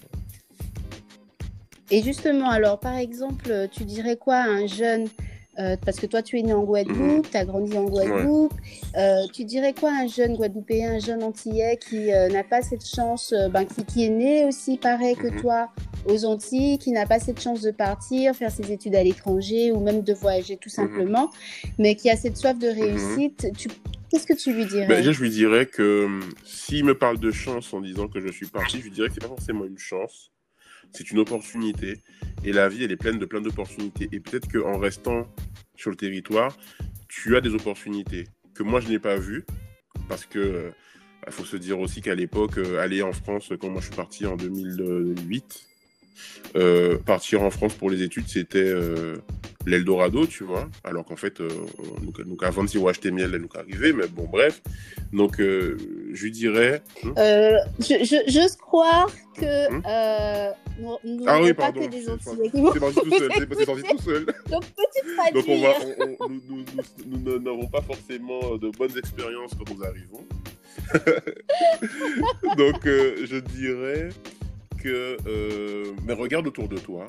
[1.90, 5.08] Et justement, alors, par exemple, tu dirais quoi à un jeune
[5.58, 8.54] euh, parce que toi, tu es né en Guadeloupe, tu as grandi en Guadeloupe.
[8.96, 12.62] Euh, tu dirais quoi à un jeune Guadeloupéen, un jeune Antillais qui euh, n'a pas
[12.62, 15.40] cette chance, ben, qui, est né aussi pareil que mhm.
[15.40, 15.68] toi
[16.06, 19.80] aux Antilles, qui n'a pas cette chance de partir, faire ses études à l'étranger ou
[19.80, 20.86] même de voyager tout mhm.
[20.86, 21.30] simplement,
[21.78, 22.80] mais qui a cette soif de mhm.
[22.80, 23.46] réussite
[24.10, 24.86] Qu'est-ce que tu lui dirais?
[24.86, 28.28] Ben, Je lui dirais que hum, s'il me parle de chance en disant que je
[28.28, 30.30] suis parti, je lui dirais que c'est pas forcément une chance,
[30.94, 32.02] c'est une opportunité.
[32.44, 34.08] Et la vie, elle est pleine de plein d'opportunités.
[34.12, 35.26] Et peut-être qu'en restant
[35.76, 36.56] sur le territoire,
[37.08, 39.44] tu as des opportunités que moi, je n'ai pas vues.
[40.08, 43.70] Parce que il euh, faut se dire aussi qu'à l'époque, euh, aller en France, quand
[43.70, 45.66] moi je suis parti en 2008,
[46.56, 49.16] euh, partir en France pour les études, c'était euh,
[49.66, 50.68] l'Eldorado, tu vois.
[50.84, 51.48] Alors qu'en fait, euh,
[52.02, 54.62] donc, avant de s'y acheter miel, elle nous arrivait, mais bon, bref.
[55.12, 55.76] Donc, je
[56.22, 56.82] lui dirais.
[57.16, 63.00] Hein je, j'ose croire que hein nous ah oui, pas que des Antillais C'est parti
[63.00, 63.30] tout seul.
[63.32, 64.26] C'est parti tout seul.
[64.50, 66.28] donc, petite Donc, on va,
[67.06, 70.24] nous n'avons pas forcément de bonnes expériences quand nous arrivons.
[72.56, 74.10] donc, je dirais
[74.88, 77.06] euh, mais regarde autour de toi,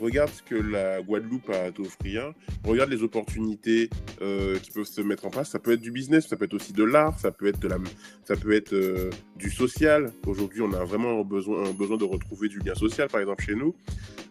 [0.00, 2.32] regarde ce que la Guadeloupe a à t'offrir,
[2.64, 3.90] regarde les opportunités
[4.22, 5.50] euh, qui peuvent se mettre en place.
[5.50, 7.68] Ça peut être du business, ça peut être aussi de l'art, ça peut être de
[7.68, 7.78] la,
[8.24, 10.12] ça peut être euh, du social.
[10.26, 13.54] Aujourd'hui, on a vraiment besoin, un besoin de retrouver du lien social, par exemple chez
[13.54, 13.74] nous.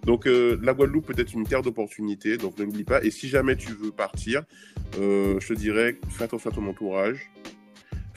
[0.06, 3.04] Donc, la Guadeloupe peut être une terre d'opportunités, donc ne l'oublie pas.
[3.04, 4.44] Et si jamais tu veux partir,
[4.94, 7.30] je te dirais, fais attention à ton entourage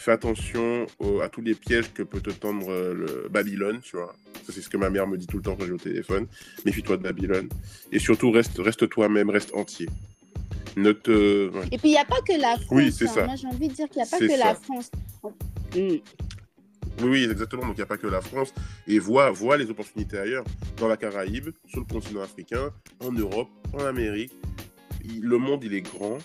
[0.02, 0.86] fais attention
[1.22, 4.14] à tous les pièges que peut te tendre le Babylone, tu vois.
[4.48, 6.26] c'est ce que ma mère me dit tout le temps quand j'ai au téléphone.
[6.64, 7.48] Méfie-toi de Babylone.
[7.92, 9.88] Et surtout, reste, reste toi-même, reste entier.
[10.76, 12.68] Note, Et puis, il n'y a pas que la France.
[12.70, 13.12] Oui, c'est hein.
[13.14, 13.24] ça.
[13.26, 14.90] Moi, j'ai envie de dire qu'il n'y a pas que la France.
[17.02, 17.62] Oui, exactement.
[17.62, 18.52] Donc, il n'y a pas que la France.
[18.86, 20.44] Et vois, vois les opportunités ailleurs,
[20.76, 22.70] dans la Caraïbe, sur le continent africain,
[23.00, 24.32] en Europe, en Amérique.
[25.20, 26.18] le monde, il est grand.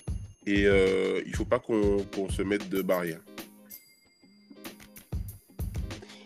[0.46, 3.22] Et euh, il ne faut pas qu'on se mette de barrières.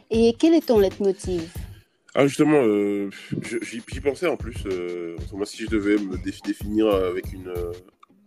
[0.10, 1.54] Et quel est ton leitmotiv?
[2.16, 3.10] Ah justement, euh,
[3.62, 4.58] j'y pensais en plus.
[4.66, 7.54] Euh, si je devais me définir avec une,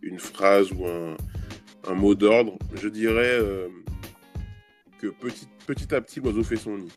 [0.01, 3.39] une phrase ou un, mot d'ordre, je dirais
[4.99, 6.91] que petit, petit à petit, l'oiseau fait son nid.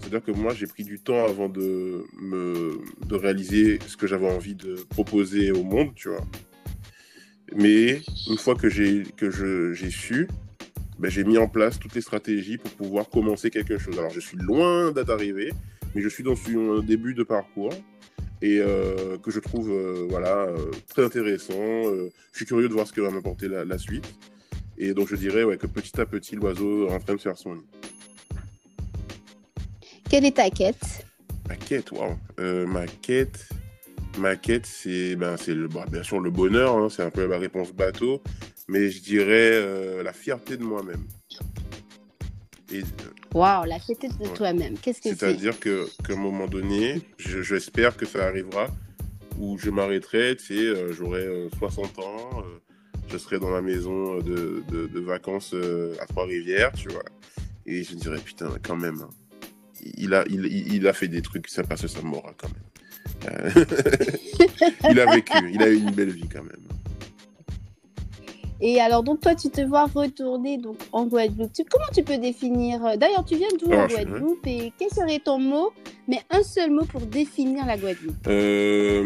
[0.00, 4.28] C'est-à-dire que moi, j'ai pris du temps avant de, me, de réaliser ce que j'avais
[4.28, 6.26] envie de proposer au monde, tu vois.
[7.54, 9.04] Mais une fois que j'ai
[9.90, 10.28] su,
[11.02, 13.98] ben, j'ai mis en place toutes les stratégies pour pouvoir commencer quelque chose.
[13.98, 15.52] Alors, je suis loin d'être arrivé,
[15.96, 17.74] mais je suis dans un début de parcours
[18.40, 21.54] et euh, que je trouve euh, voilà, euh, très intéressant.
[21.54, 24.14] je suis curieux de voir ce que va m'apporter la, la, suite.
[24.78, 27.36] Et donc, je dirais ouais, que petit à petit, l'oiseau est en train de faire
[27.36, 27.66] son nid.
[30.08, 31.04] Quelle est ta quête?
[31.48, 32.16] Ma quête, waouh.
[32.68, 33.48] ma quête,
[34.18, 36.76] ma quête, c'est ben, le, bah, bien sûr le bonheur.
[36.76, 38.22] Hein, c'est un peu la réponse bateau,
[38.68, 41.04] mais je dirais la fierté de moi-même.
[43.34, 44.76] Waouh, la fierté de toi-même.
[44.78, 45.18] Qu'est-ce que c'est?
[45.18, 48.68] C'est-à-dire que qu'à un moment donné, j'espère que ça arrivera
[49.38, 51.26] où je m'arrêterai, tu sais, euh, j'aurai
[51.58, 52.58] 60 euh, ans, euh,
[53.08, 55.54] je serai dans ma maison de, de, vacances
[56.00, 57.04] à Trois-Rivières, tu vois,
[57.66, 59.10] et je me dirais putain, quand même, hein,
[59.96, 62.62] il a, il, il, a fait des trucs sympas ce Samora quand même.
[64.90, 66.81] il a vécu, il a eu une belle vie quand même.
[68.64, 71.50] Et alors, donc, toi, tu te vois retourner donc, en Guadeloupe.
[71.68, 75.40] comment tu peux définir euh, D'ailleurs, tu viens d'où en Guadeloupe Et quel serait ton
[75.40, 75.72] mot
[76.06, 78.14] Mais un seul mot pour définir la Guadeloupe?
[78.28, 79.04] Euh,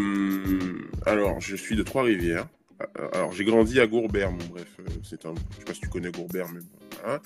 [1.06, 2.46] alors, je suis de Trois-Rivières.
[2.82, 4.76] Euh, alors, j'ai grandi à Gourbert, bon, bref.
[5.02, 5.32] c'est un...
[5.52, 6.60] Je sais pas si tu connais Gourbert, mais.
[7.06, 7.18] Hein.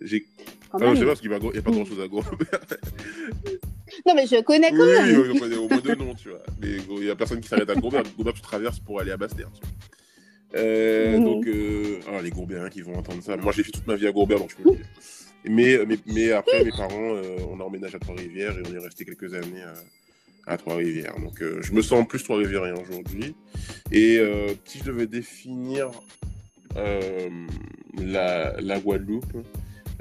[0.00, 0.24] j'ai...
[0.72, 2.30] Ah non, je sais pas, parce qu'il n'y a pas grand-chose à Gourbert.
[4.06, 5.20] non, mais je connais quand même.
[5.20, 6.42] Oui, je connais au moins deux noms, tu vois.
[6.62, 8.04] Mais il n'y a personne qui s'arrête à Gourbert.
[8.16, 9.70] Gourbert, tu traverses pour aller à Basse-Terre, tu vois.
[10.54, 11.24] Euh, mhm.
[11.24, 13.36] Donc, euh, ah, les Gourbériens qui vont entendre ça.
[13.36, 14.86] Moi, j'ai fait toute ma vie à Gourbert, donc je peux le dire.
[15.46, 18.78] Mais, mais, mais après, mes parents, euh, on a emménagé à Trois-Rivières et on est
[18.78, 19.62] resté quelques années
[20.46, 21.18] à, Trois-Rivières.
[21.20, 23.34] Donc, je me sens plus Trois-Riviérien aujourd'hui.
[23.92, 24.20] Et
[24.64, 25.90] si je devais définir
[26.74, 29.36] la, la, Guadeloupe,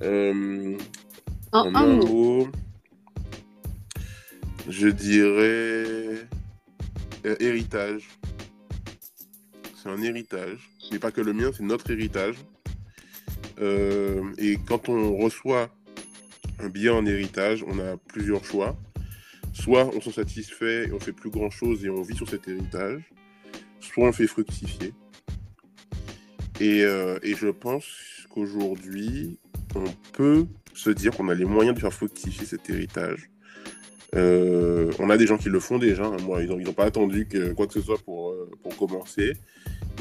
[0.02, 2.48] en un mot,
[4.70, 6.26] je dirais
[7.40, 8.08] héritage
[9.84, 12.36] c'est un héritage, mais pas que le mien, c'est notre héritage.
[13.60, 15.70] Euh, et quand on reçoit
[16.60, 18.78] un bien en héritage, on a plusieurs choix.
[19.54, 22.48] Soit on s'en satisfait et on fait plus grand chose et on vit sur cet
[22.48, 23.04] héritage,
[23.80, 24.94] soit on fait fructifier.
[26.62, 27.86] Euh, et je pense
[28.30, 29.38] qu'aujourd'hui,
[29.76, 33.30] on peut se dire qu'on a les moyens de faire fructifier cet héritage
[34.16, 36.06] euh, on a des gens qui le font déjà.
[36.06, 36.18] Hein.
[36.24, 39.34] Moi, ils n'ont pas attendu que, quoi que ce soit pour, euh, pour commencer.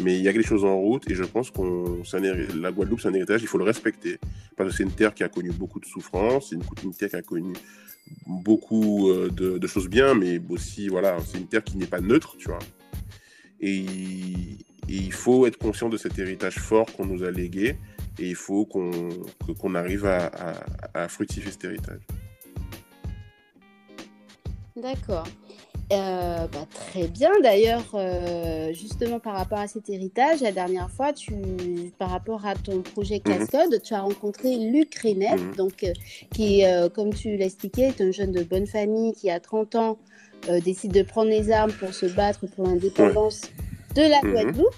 [0.03, 3.09] Mais il y a quelque chose en route et je pense que la Guadeloupe, c'est
[3.09, 4.19] un héritage, il faut le respecter.
[4.57, 7.17] Parce que c'est une terre qui a connu beaucoup de souffrances, c'est une, terre qui
[7.17, 7.53] a connu
[8.27, 12.37] beaucoup euh, de, choses bien, mais aussi, voilà, c'est une terre qui n'est pas neutre,
[12.39, 12.59] tu vois.
[13.61, 13.85] Et,
[14.89, 17.77] il faut être conscient de cet héritage fort qu'on nous a légué
[18.19, 20.31] et il faut qu'on arrive à,
[20.93, 22.01] à fructifier cet héritage.
[24.77, 25.25] D'accord.
[25.93, 27.31] Euh, bah, très bien.
[27.43, 31.35] D'ailleurs, euh, justement par rapport à cet héritage, la dernière fois, tu,
[31.99, 33.39] par rapport à ton projet mhm.
[33.39, 35.55] Cascode, tu as rencontré Luc Renet, mhm.
[35.57, 35.93] donc, euh,
[36.33, 36.63] qui,
[36.95, 39.99] comme tu l'expliquais, est un jeune de bonne famille qui, a 30 ans,
[40.65, 43.43] décide de prendre les armes pour se battre pour l'indépendance
[43.95, 44.33] de la mhm.
[44.33, 44.75] Guadeloupe.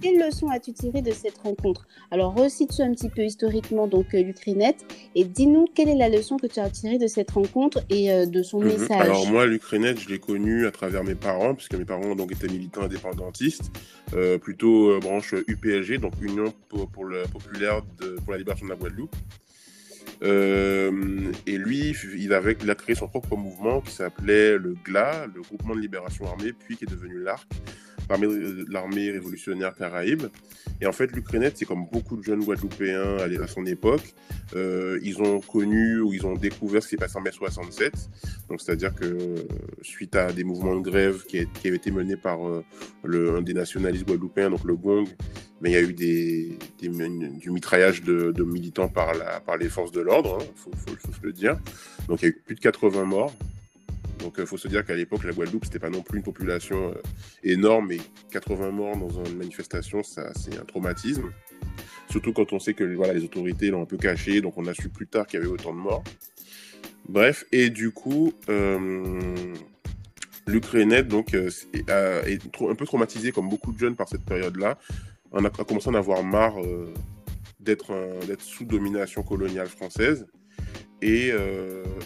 [0.00, 1.86] Quelle leçon as-tu tiré de cette rencontre?
[2.10, 4.84] Alors, recite-toi un petit peu historiquement donc euh, l'Ukrainette
[5.14, 8.26] et dis-nous quelle est la leçon que tu as tirée de cette rencontre et euh,
[8.26, 8.68] de son mhm.
[8.68, 9.00] message.
[9.00, 12.48] Alors moi, l'Ukrainette, je l'ai connu à travers mes parents, puisque mes parents donc étaient
[12.48, 13.70] militants indépendantistes,
[14.14, 17.82] euh, plutôt branche UPLG, donc Union pour, le populaire
[18.24, 19.16] pour la libération de la Guadeloupe.
[20.22, 25.42] et lui, il avait il a créé son propre mouvement qui s'appelait le GLA, le
[25.42, 27.46] Groupement de Libération Armée, puis qui est devenu l'ARC,
[28.68, 30.24] l'armée révolutionnaire caraïbe.
[30.80, 34.14] Et en fait, l'Ukrainette, c'est comme beaucoup de jeunes Guadeloupéens à, son époque,
[34.54, 37.92] euh, ils ont connu ou ils ont découvert ce qui s'est passé en mai 67.
[38.48, 39.34] Donc, c'est-à-dire que
[39.82, 42.64] suite à des mouvements de grève qui, avaient été menés par euh,
[43.04, 45.08] le, un des nationalistes guadeloupéens, donc le GONG,
[45.60, 49.92] mais il y a eu des, du mitraillage de, militants par, la, par les forces
[49.92, 51.58] de l'ordre il hein, faut, faut, le dire.
[52.06, 53.34] Donc il y a eu plus de 80 morts.
[54.18, 56.94] Donc il faut se dire qu'à l'époque, la Guadeloupe, c'était pas non plus une population
[57.42, 58.00] énorme, et
[58.32, 61.30] 80 morts dans une manifestation, c'est un traumatisme.
[62.10, 64.88] Surtout quand on sait que les autorités l'ont un peu caché, donc on a su
[64.88, 66.04] plus tard qu'il y avait autant de morts.
[67.08, 69.54] Bref, et du coup, euh,
[70.46, 74.78] l'Ukraine donc euh, est, un peu traumatisé comme beaucoup de jeunes par cette période-là.
[75.32, 76.92] On a, commencé à en avoir marre euh,
[77.60, 77.92] d'être
[78.40, 80.26] sous domination coloniale française
[81.00, 81.32] et,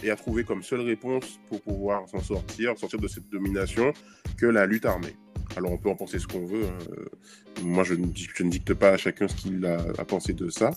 [0.03, 3.93] et, a trouvé comme seule réponse pour pouvoir s'en sortir, sortir de cette domination,
[4.37, 5.15] que la lutte armée.
[5.55, 6.65] Alors on peut en penser ce qu'on veut.
[6.65, 7.61] Hein.
[7.63, 10.71] Moi je ne, dicte pas à chacun ce qu'il a à penser de ça.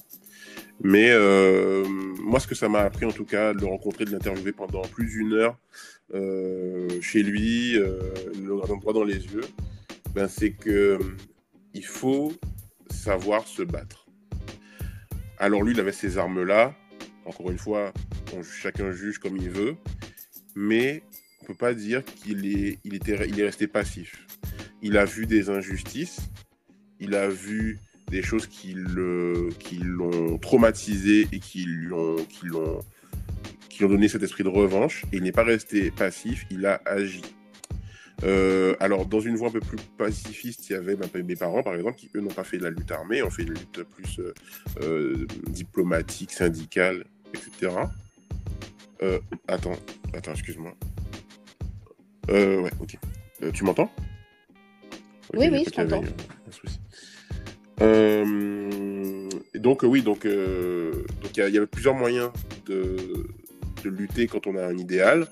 [0.83, 1.85] Mais euh,
[2.21, 4.83] moi, ce que ça m'a appris, en tout cas, de le rencontrer, de l'interviewer pendant
[4.83, 5.57] plus d'une heure
[6.15, 7.99] euh, chez lui, euh,
[8.43, 9.45] le regardant droit dans les yeux,
[10.15, 10.99] ben, c'est que
[11.73, 12.33] il faut
[12.91, 14.07] savoir se battre.
[15.39, 16.75] Alors lui, il avait ces armes-là.
[17.27, 17.93] Encore une fois,
[18.43, 19.77] chacun juge comme il veut,
[20.55, 21.03] mais
[21.43, 24.27] on peut pas dire qu'il est, il était, il est resté passif.
[24.83, 26.21] Il a vu des injustices,
[27.01, 32.47] il a vu des choses qui le, qui l'ont traumatisé et qui lui ont, qui
[32.47, 32.81] l'ont,
[33.69, 35.05] qui donné cet esprit de revanche.
[35.13, 37.23] Et il n'est pas resté passif, il a agi.
[38.25, 41.75] Euh, alors, dans une voie un peu plus pacifiste, il y avait mes parents, par
[41.75, 44.19] exemple, qui, eux, n'ont pas fait de la lutte armée, ont fait une lutte plus
[44.21, 44.33] euh,
[44.83, 47.05] euh, diplomatique, syndicale,
[47.35, 47.73] etc.
[49.49, 49.77] attends,
[50.15, 50.75] attends, excuse-moi.
[52.29, 52.97] ouais, ok.
[53.53, 53.91] tu m'entends?
[55.35, 56.03] Oui, oui, je t'entends.
[57.83, 62.31] Euh, donc oui, donc euh, donc il y, avait plusieurs moyens
[62.67, 62.97] de,
[63.85, 65.27] de, lutter quand on a un idéal,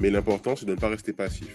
[0.00, 1.54] mais l'important c'est de ne pas rester passif.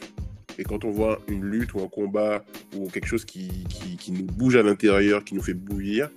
[0.59, 2.43] Et quand on voit une lutte ou un combat
[2.75, 6.11] ou quelque chose qui, qui, qui nous bouge à l'intérieur, qui nous fait bouillir,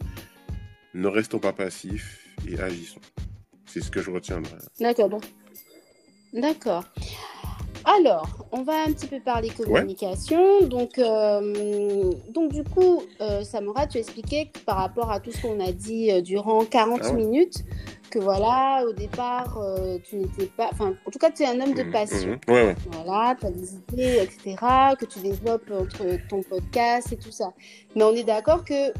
[0.93, 3.01] ne restons pas passifs et agissons.
[3.75, 4.55] C'est ce que je retiendrai.
[4.79, 5.21] D'accord, bon.
[6.33, 6.85] D'accord.
[7.85, 10.61] Alors, on va un petit peu parler communication.
[10.69, 15.43] Donc, euh, donc, du coup, euh, Samora, tu expliquais que par rapport à tout ce
[15.43, 17.65] qu'on a dit euh, durant 40 ah minutes,
[18.11, 19.59] que voilà, au départ,
[20.05, 20.69] tu n'étais pas.
[20.73, 22.39] Enfin, en tout cas, tu es un homme de mmh, passion.
[22.47, 22.53] Mmh.
[22.53, 24.57] Ouais, voilà, tu as des idées, etc.,
[25.01, 27.53] que tu développes entre ton podcast et tout ça.
[27.97, 28.93] Mais on est d'accord que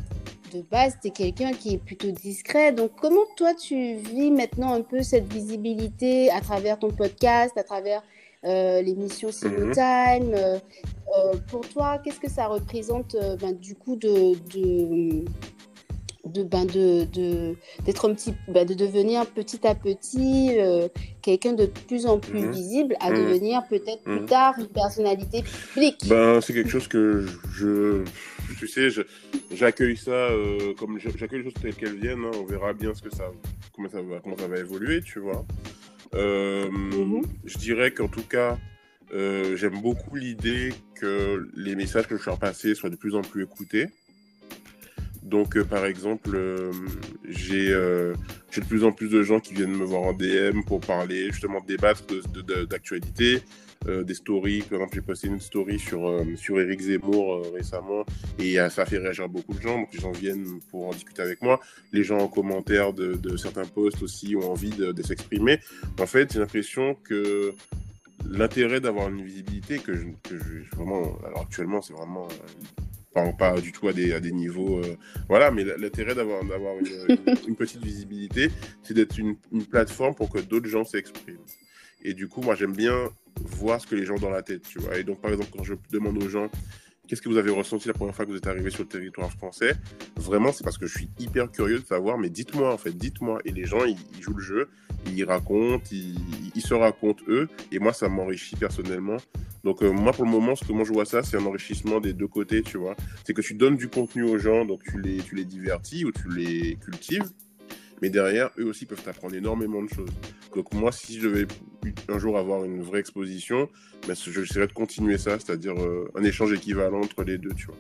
[0.55, 2.73] de base, tu es quelqu'un qui est plutôt discret.
[2.73, 7.65] Donc, comment toi, tu vis maintenant un peu cette visibilité à travers ton podcast, à
[7.65, 8.03] travers
[8.45, 10.29] euh, l'émission Simultime.
[10.29, 10.35] Mhm.
[10.35, 10.59] Euh,
[11.17, 15.25] euh, pour toi, qu'est-ce que ça représente ben, du coup de, de
[16.27, 17.05] de ben de
[17.85, 20.57] d'être un petit ben, de devenir petit à petit
[21.21, 22.51] quelqu'un de plus en plus mhm.
[22.51, 23.17] visible à mhm.
[23.17, 26.07] devenir peut-être plus tard une personnalité publique?
[26.09, 28.05] Ben c'est quelque chose que je,
[28.59, 28.89] tu sais
[29.53, 30.29] j'accueille ça
[30.79, 32.31] comme j'accueille les choses telles qu'elles viennent hein.
[32.35, 33.31] on verra bien ce que ça
[33.75, 35.45] comment ça va comment ça va évoluer tu vois
[36.15, 37.23] euh, mhm.
[37.45, 38.59] Je dirais qu'en tout cas,
[39.13, 43.23] euh, j'aime beaucoup l'idée que les messages que je fais passer soient de plus en
[43.23, 43.89] plus écoutés.
[45.23, 46.39] Donc, euh, par exemple,
[47.29, 48.15] j'ai de
[48.69, 52.05] plus en plus de gens qui viennent me voir en DM pour parler, justement, débattre
[52.69, 53.37] d'actualité.
[53.37, 53.39] Euh,
[53.87, 54.63] des stories.
[54.63, 58.05] Par exemple, j'ai posté une story sur, euh, sur Eric Zemmour euh, récemment
[58.39, 59.79] et ça a fait réagir beaucoup de gens.
[59.79, 61.61] Donc, les gens viennent pour en discuter avec moi.
[61.93, 65.61] Les gens en commentaire de, de certains posts aussi ont envie de, s'exprimer.
[66.01, 67.55] En fait, j'ai l'impression que
[68.27, 72.27] l'intérêt d'avoir une visibilité que je, que je, vraiment, alors actuellement, c'est vraiment
[73.13, 74.81] pas, pas, du tout à des, à des niveaux.
[75.29, 78.51] voilà, mais l'intérêt d'avoir d'avoir une, une, petite visibilité,
[78.83, 81.45] c'est d'être une, une, plateforme pour que d'autres gens s'expriment.
[82.03, 83.11] Et du coup, moi, j'aime bien
[83.43, 84.99] voir ce que les gens ont dans la tête, tu vois.
[84.99, 86.51] Et donc, par exemple, quand je demande aux gens
[87.07, 89.31] qu'est-ce que vous avez ressenti la première fois que vous êtes arrivé sur le territoire
[89.31, 89.75] français,
[90.17, 93.41] vraiment, c'est parce que je suis hyper curieux de savoir, mais dites-moi, en fait, dites-moi.
[93.45, 94.69] Et les gens, ils, jouent le jeu,
[95.07, 99.17] ils racontent, ils, se racontent eux, et moi, ça m'enrichit personnellement.
[99.65, 102.01] Donc, euh, moi, pour le moment, ce que moi je vois ça, c'est un enrichissement
[102.01, 102.97] des deux côtés, tu vois.
[103.25, 106.13] C'est que tu donnes du contenu aux gens, donc tu les, tu les divertis ou
[106.13, 107.25] tu les cultives
[108.03, 110.11] mais derrière, eux aussi peuvent apprendre énormément de choses.
[110.55, 111.47] Donc moi, si je devais
[112.09, 113.69] un jour avoir une vraie exposition,
[114.07, 117.77] ben, j'essaierais de continuer ça, c'est-à-dire euh, un échange équivalent entre les deux, tu vois.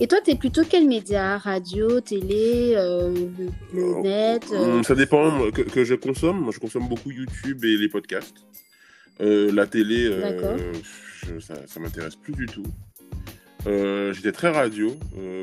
[0.00, 1.38] Et toi, tu es plutôt quel média?
[1.38, 3.14] Radio, télé, euh,
[3.72, 4.82] le, net euh?
[4.82, 6.40] Ça dépend que, je consomme.
[6.40, 8.36] Moi, je consomme beaucoup YouTube et les podcasts.
[9.20, 10.10] la télé,
[11.40, 12.64] ça, ça m'intéresse plus du tout.
[13.66, 14.96] J'étais très radio,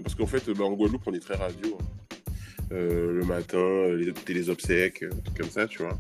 [0.04, 1.78] parce qu'en fait, bah, en Guadeloupe, on est très radio.
[1.80, 1.99] Hein.
[2.72, 5.97] Euh, le matin, euh, les, les obsèques, euh, trucs comme ça, tu vois.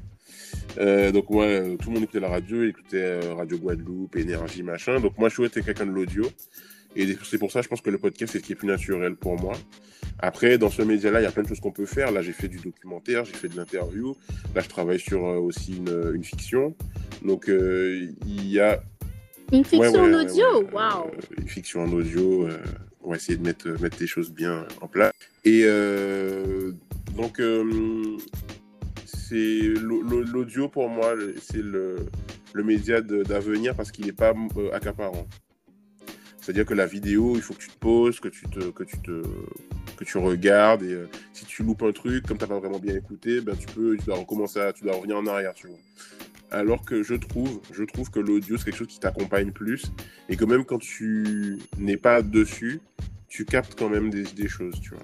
[1.11, 1.45] donc moi,
[1.79, 4.99] tout le monde écoutait la radio, écoutait Radio Guadeloupe, Énergie, machin.
[4.99, 6.25] Donc moi, je souhaitais quelqu'un de l'audio.
[6.95, 9.15] Et c'est pour ça, je pense que le podcast, c'est ce qui est plus naturel
[9.15, 9.55] pour moi.
[10.19, 12.11] Après, dans ce média-là, il y a plein de choses qu'on peut faire.
[12.11, 14.15] Là, j'ai fait du documentaire, j'ai fait de l'interview.
[14.55, 16.75] Là, je travaille sur aussi une, fiction.
[17.23, 18.81] Donc, il y a...
[19.51, 21.11] Une fiction en audio Waouh wow.
[21.37, 22.47] Une fiction en audio.
[22.47, 22.57] Euh,
[23.01, 25.13] on va essayer de mettre, mettre des choses bien en place.
[25.45, 25.65] Et
[27.15, 27.41] donc,
[29.05, 31.95] c'est l'audio pour moi, c'est le,
[32.53, 34.33] le média d'avenir parce qu'il n'est pas
[34.73, 35.27] accaparant.
[36.41, 38.97] C'est-à-dire que la vidéo, il faut que tu te poses, que tu te, que tu
[38.99, 39.21] te,
[39.97, 42.79] que tu regardes et euh, si tu loupes un truc, comme tu n'as pas vraiment
[42.79, 45.67] bien écouté, ben tu peux, tu dois recommencer, à, tu dois revenir en arrière, tu
[45.67, 45.77] vois.
[46.51, 49.91] Alors que je trouve, je trouve que l'audio c'est quelque chose qui t'accompagne plus
[50.29, 52.81] et que même quand tu n'es pas dessus,
[53.27, 55.03] tu captes quand même des, choses, tu vois.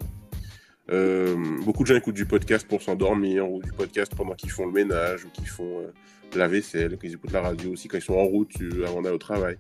[0.91, 4.65] Euh, beaucoup de gens écoutent du podcast pour s'endormir ou du podcast pendant qu'ils font
[4.65, 5.91] le ménage ou qu'ils font euh,
[6.35, 8.51] la vaisselle, qu'ils écoutent la radio aussi quand ils sont en route
[8.85, 9.57] avant d'aller au travail.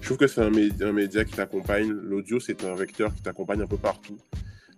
[0.00, 1.88] Je trouve que c'est un, média qui t'accompagne.
[1.88, 4.18] L'audio, c'est un vecteur qui t'accompagne un peu partout.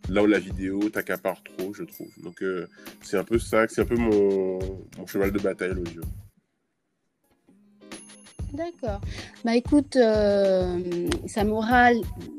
[0.08, 2.10] Là où la vidéo t'accapare trop, je trouve.
[2.22, 2.66] Donc euh,
[3.02, 4.58] c'est un peu ça, c'est un peu mon
[5.06, 6.02] cheval de bataille, l'audio.
[8.52, 9.00] D'accord.
[9.44, 10.78] Bah écoute, euh,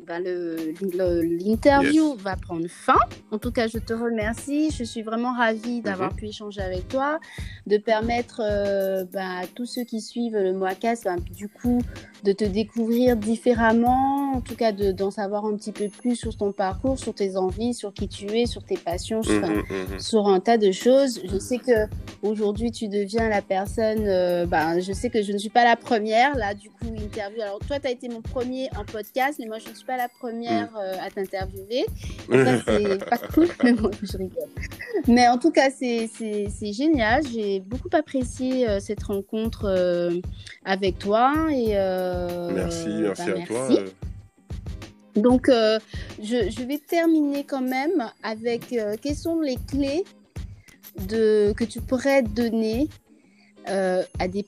[0.08, 3.00] bah, l'interview va prendre fin.
[3.32, 4.72] En tout cas, je te remercie.
[4.72, 6.18] Je suis vraiment ravie d'avoir mhm.
[6.18, 7.20] pu échanger avec toi,
[7.66, 11.82] de permettre euh, bah, à tous ceux qui suivent le Moacas, bah, du coup,
[12.24, 16.52] de te découvrir différemment, en tout cas d'en savoir un petit peu plus sur ton
[16.52, 20.00] parcours, sur tes envies, sur qui tu es, sur tes passions, sur, mhm, mhm.
[20.00, 21.22] sur un tas de choses.
[21.24, 21.88] Je sais que
[22.22, 25.76] aujourd'hui tu deviens la personne, euh, bah, je sais que je ne suis pas la
[25.76, 27.42] première, là, du coup, interview.
[27.42, 29.98] Alors, toi, tu as été mon premier en podcast, mais moi, je ne suis pas
[29.98, 30.78] la première mm.
[30.78, 31.86] euh, à t'interviewer.
[32.30, 34.50] Ça, c'est pas cool, mais bon, je rigole.
[35.08, 36.10] Mais en tout cas, c'est
[36.62, 37.24] génial.
[37.28, 40.12] J'ai beaucoup apprécié euh, cette rencontre
[40.66, 41.34] avec toi.
[41.52, 41.74] Et,
[42.54, 43.70] merci, merci bah, à toi.
[45.16, 50.06] Donc, je, je, vais terminer quand même avec quelles sont les clés
[51.08, 52.88] de, que tu pourrais donner
[53.70, 54.44] euh, à des,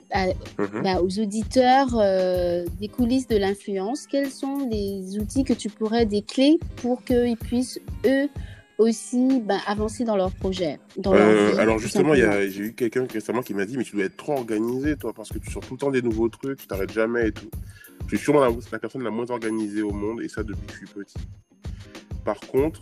[0.57, 0.81] mhm.
[0.83, 6.05] bah, aux auditeurs euh, des coulisses de l'influence Quels sont les outils que tu pourrais,
[6.05, 8.27] des clés pour qu'ils puissent, eux,
[8.79, 13.53] aussi bah, avancer dans leur projet dans euh, Alors justement, j'ai eu quelqu'un récemment qui
[13.53, 15.79] m'a dit, mais tu dois être trop organisé, toi, parce que tu sors tout le
[15.79, 17.51] temps des nouveaux trucs, tu t'arrêtes jamais et tout.
[18.07, 20.73] Je suis sûrement la, la personne la moins organisée au monde, et ça depuis que
[20.73, 21.17] je suis petit.
[22.25, 22.81] Par contre,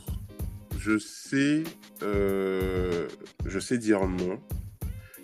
[0.79, 1.63] je sais,
[2.01, 4.39] je sais dire non.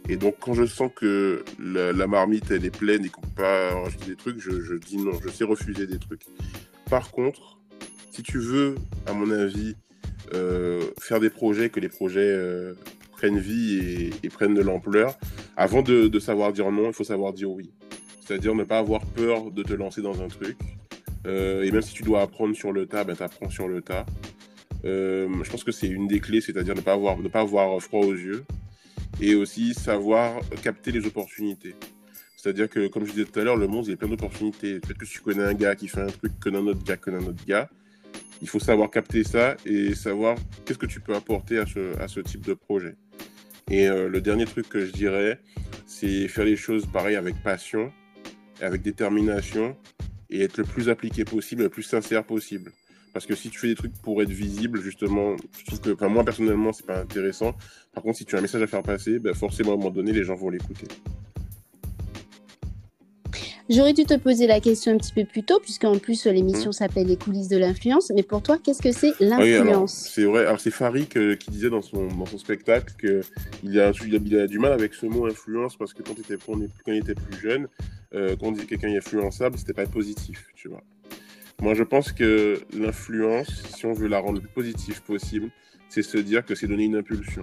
[0.09, 3.73] Et donc, quand je sens que la, marmite, elle est pleine et qu'on peut pas
[3.73, 5.11] rajouter des trucs, je, dis non.
[5.23, 6.21] Je sais refuser des trucs.
[6.89, 7.59] Par contre,
[8.11, 9.75] si tu veux, à mon avis,
[10.33, 12.73] euh, faire des projets, que les projets euh,
[13.11, 15.17] prennent vie et, prennent de l'ampleur,
[15.57, 17.71] avant de, savoir dire non, il faut savoir dire oui.
[18.25, 20.57] C'est-à-dire ne pas avoir peur de te lancer dans un truc.
[21.25, 24.05] et même si tu dois apprendre sur le tas, ben, tu apprends sur le tas.
[24.85, 27.81] Euh, je pense que c'est une des clés, c'est-à-dire ne pas avoir, ne pas avoir
[27.81, 28.45] froid aux yeux
[29.21, 31.75] et aussi savoir capter les opportunités.
[32.35, 34.79] C'est-à-dire que, comme je disais tout à l'heure, le monde, il y a plein d'opportunités.
[34.79, 36.95] Peut-être que si tu connais un gars qui fait un truc que un autre gars
[36.95, 37.69] connaît un autre gars,
[38.41, 42.07] il faut savoir capter ça et savoir qu'est-ce que tu peux apporter à ce, à
[42.07, 42.95] ce type de projet.
[43.69, 45.39] Et euh, le dernier truc que je dirais,
[45.85, 47.91] c'est faire les choses pareil avec passion,
[48.61, 49.75] avec détermination
[50.29, 52.71] et être le plus appliqué possible, le plus sincère possible.
[53.13, 56.07] Parce que si tu fais des trucs pour être visible, justement, je trouve que, enfin,
[56.07, 57.53] moi personnellement, c'est pas intéressant.
[57.93, 59.89] Par contre, si tu as un message à faire passer, ben, forcément, à un moment
[59.89, 60.87] donné, les gens vont l'écouter.
[63.69, 66.73] J'aurais dû te poser la question un petit peu plus tôt, puisqu'en plus l'émission mmh.
[66.73, 68.11] s'appelle Les coulisses de l'influence.
[68.15, 70.09] Mais pour toi, qu'est-ce que c'est l'influence?
[70.13, 70.45] C'est vrai.
[70.45, 74.59] Alors c'est Farid qui disait dans son, dans son spectacle qu'il a, il a, du
[74.59, 77.67] mal avec ce mot influence parce que quand, était, quand il était plus jeune,
[78.13, 80.83] euh, quand on disait quelqu'un est influençable, c'était pas positif, tu vois.
[81.61, 85.49] Moi, je pense que l'influence, si on veut la rendre le positive possible,
[85.89, 87.41] c'est se dire que c'est donner une impulsion.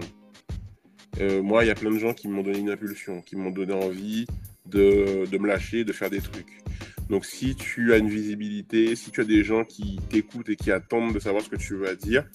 [1.19, 3.51] Euh, moi, il y a plein de gens qui m'ont donné une impulsion, qui m'ont
[3.51, 4.25] donné envie
[4.65, 6.61] de, de, me lâcher, de faire des trucs.
[7.09, 10.71] Donc, si tu as une visibilité, si tu as des gens qui t'écoutent et qui
[10.71, 12.25] attendent de savoir ce que tu vas dire,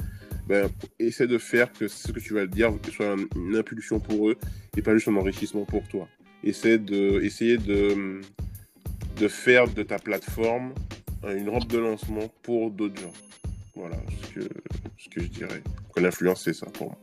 [0.47, 0.69] ben,
[0.99, 4.37] essaie de faire que ce que tu vas dire soit une impulsion pour eux
[4.77, 6.09] et pas juste un enrichissement pour toi.
[6.45, 8.21] Essaie de, essayer de,
[9.19, 10.75] de faire de ta plateforme
[11.25, 13.13] une rampe de lancement pour d'autres gens.
[13.75, 14.49] Voilà ce que,
[14.99, 15.63] ce que je dirais.
[15.95, 16.99] Que l'influence, c'est ça pour moi.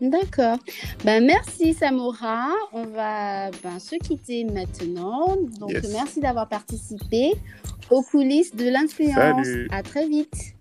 [0.00, 0.58] D'accord.
[1.04, 2.48] Ben, merci Samora.
[2.72, 5.36] On va ben, se quitter maintenant.
[5.58, 7.32] Donc merci d'avoir participé
[7.90, 9.46] aux coulisses de l'influence.
[9.70, 10.55] À très vite.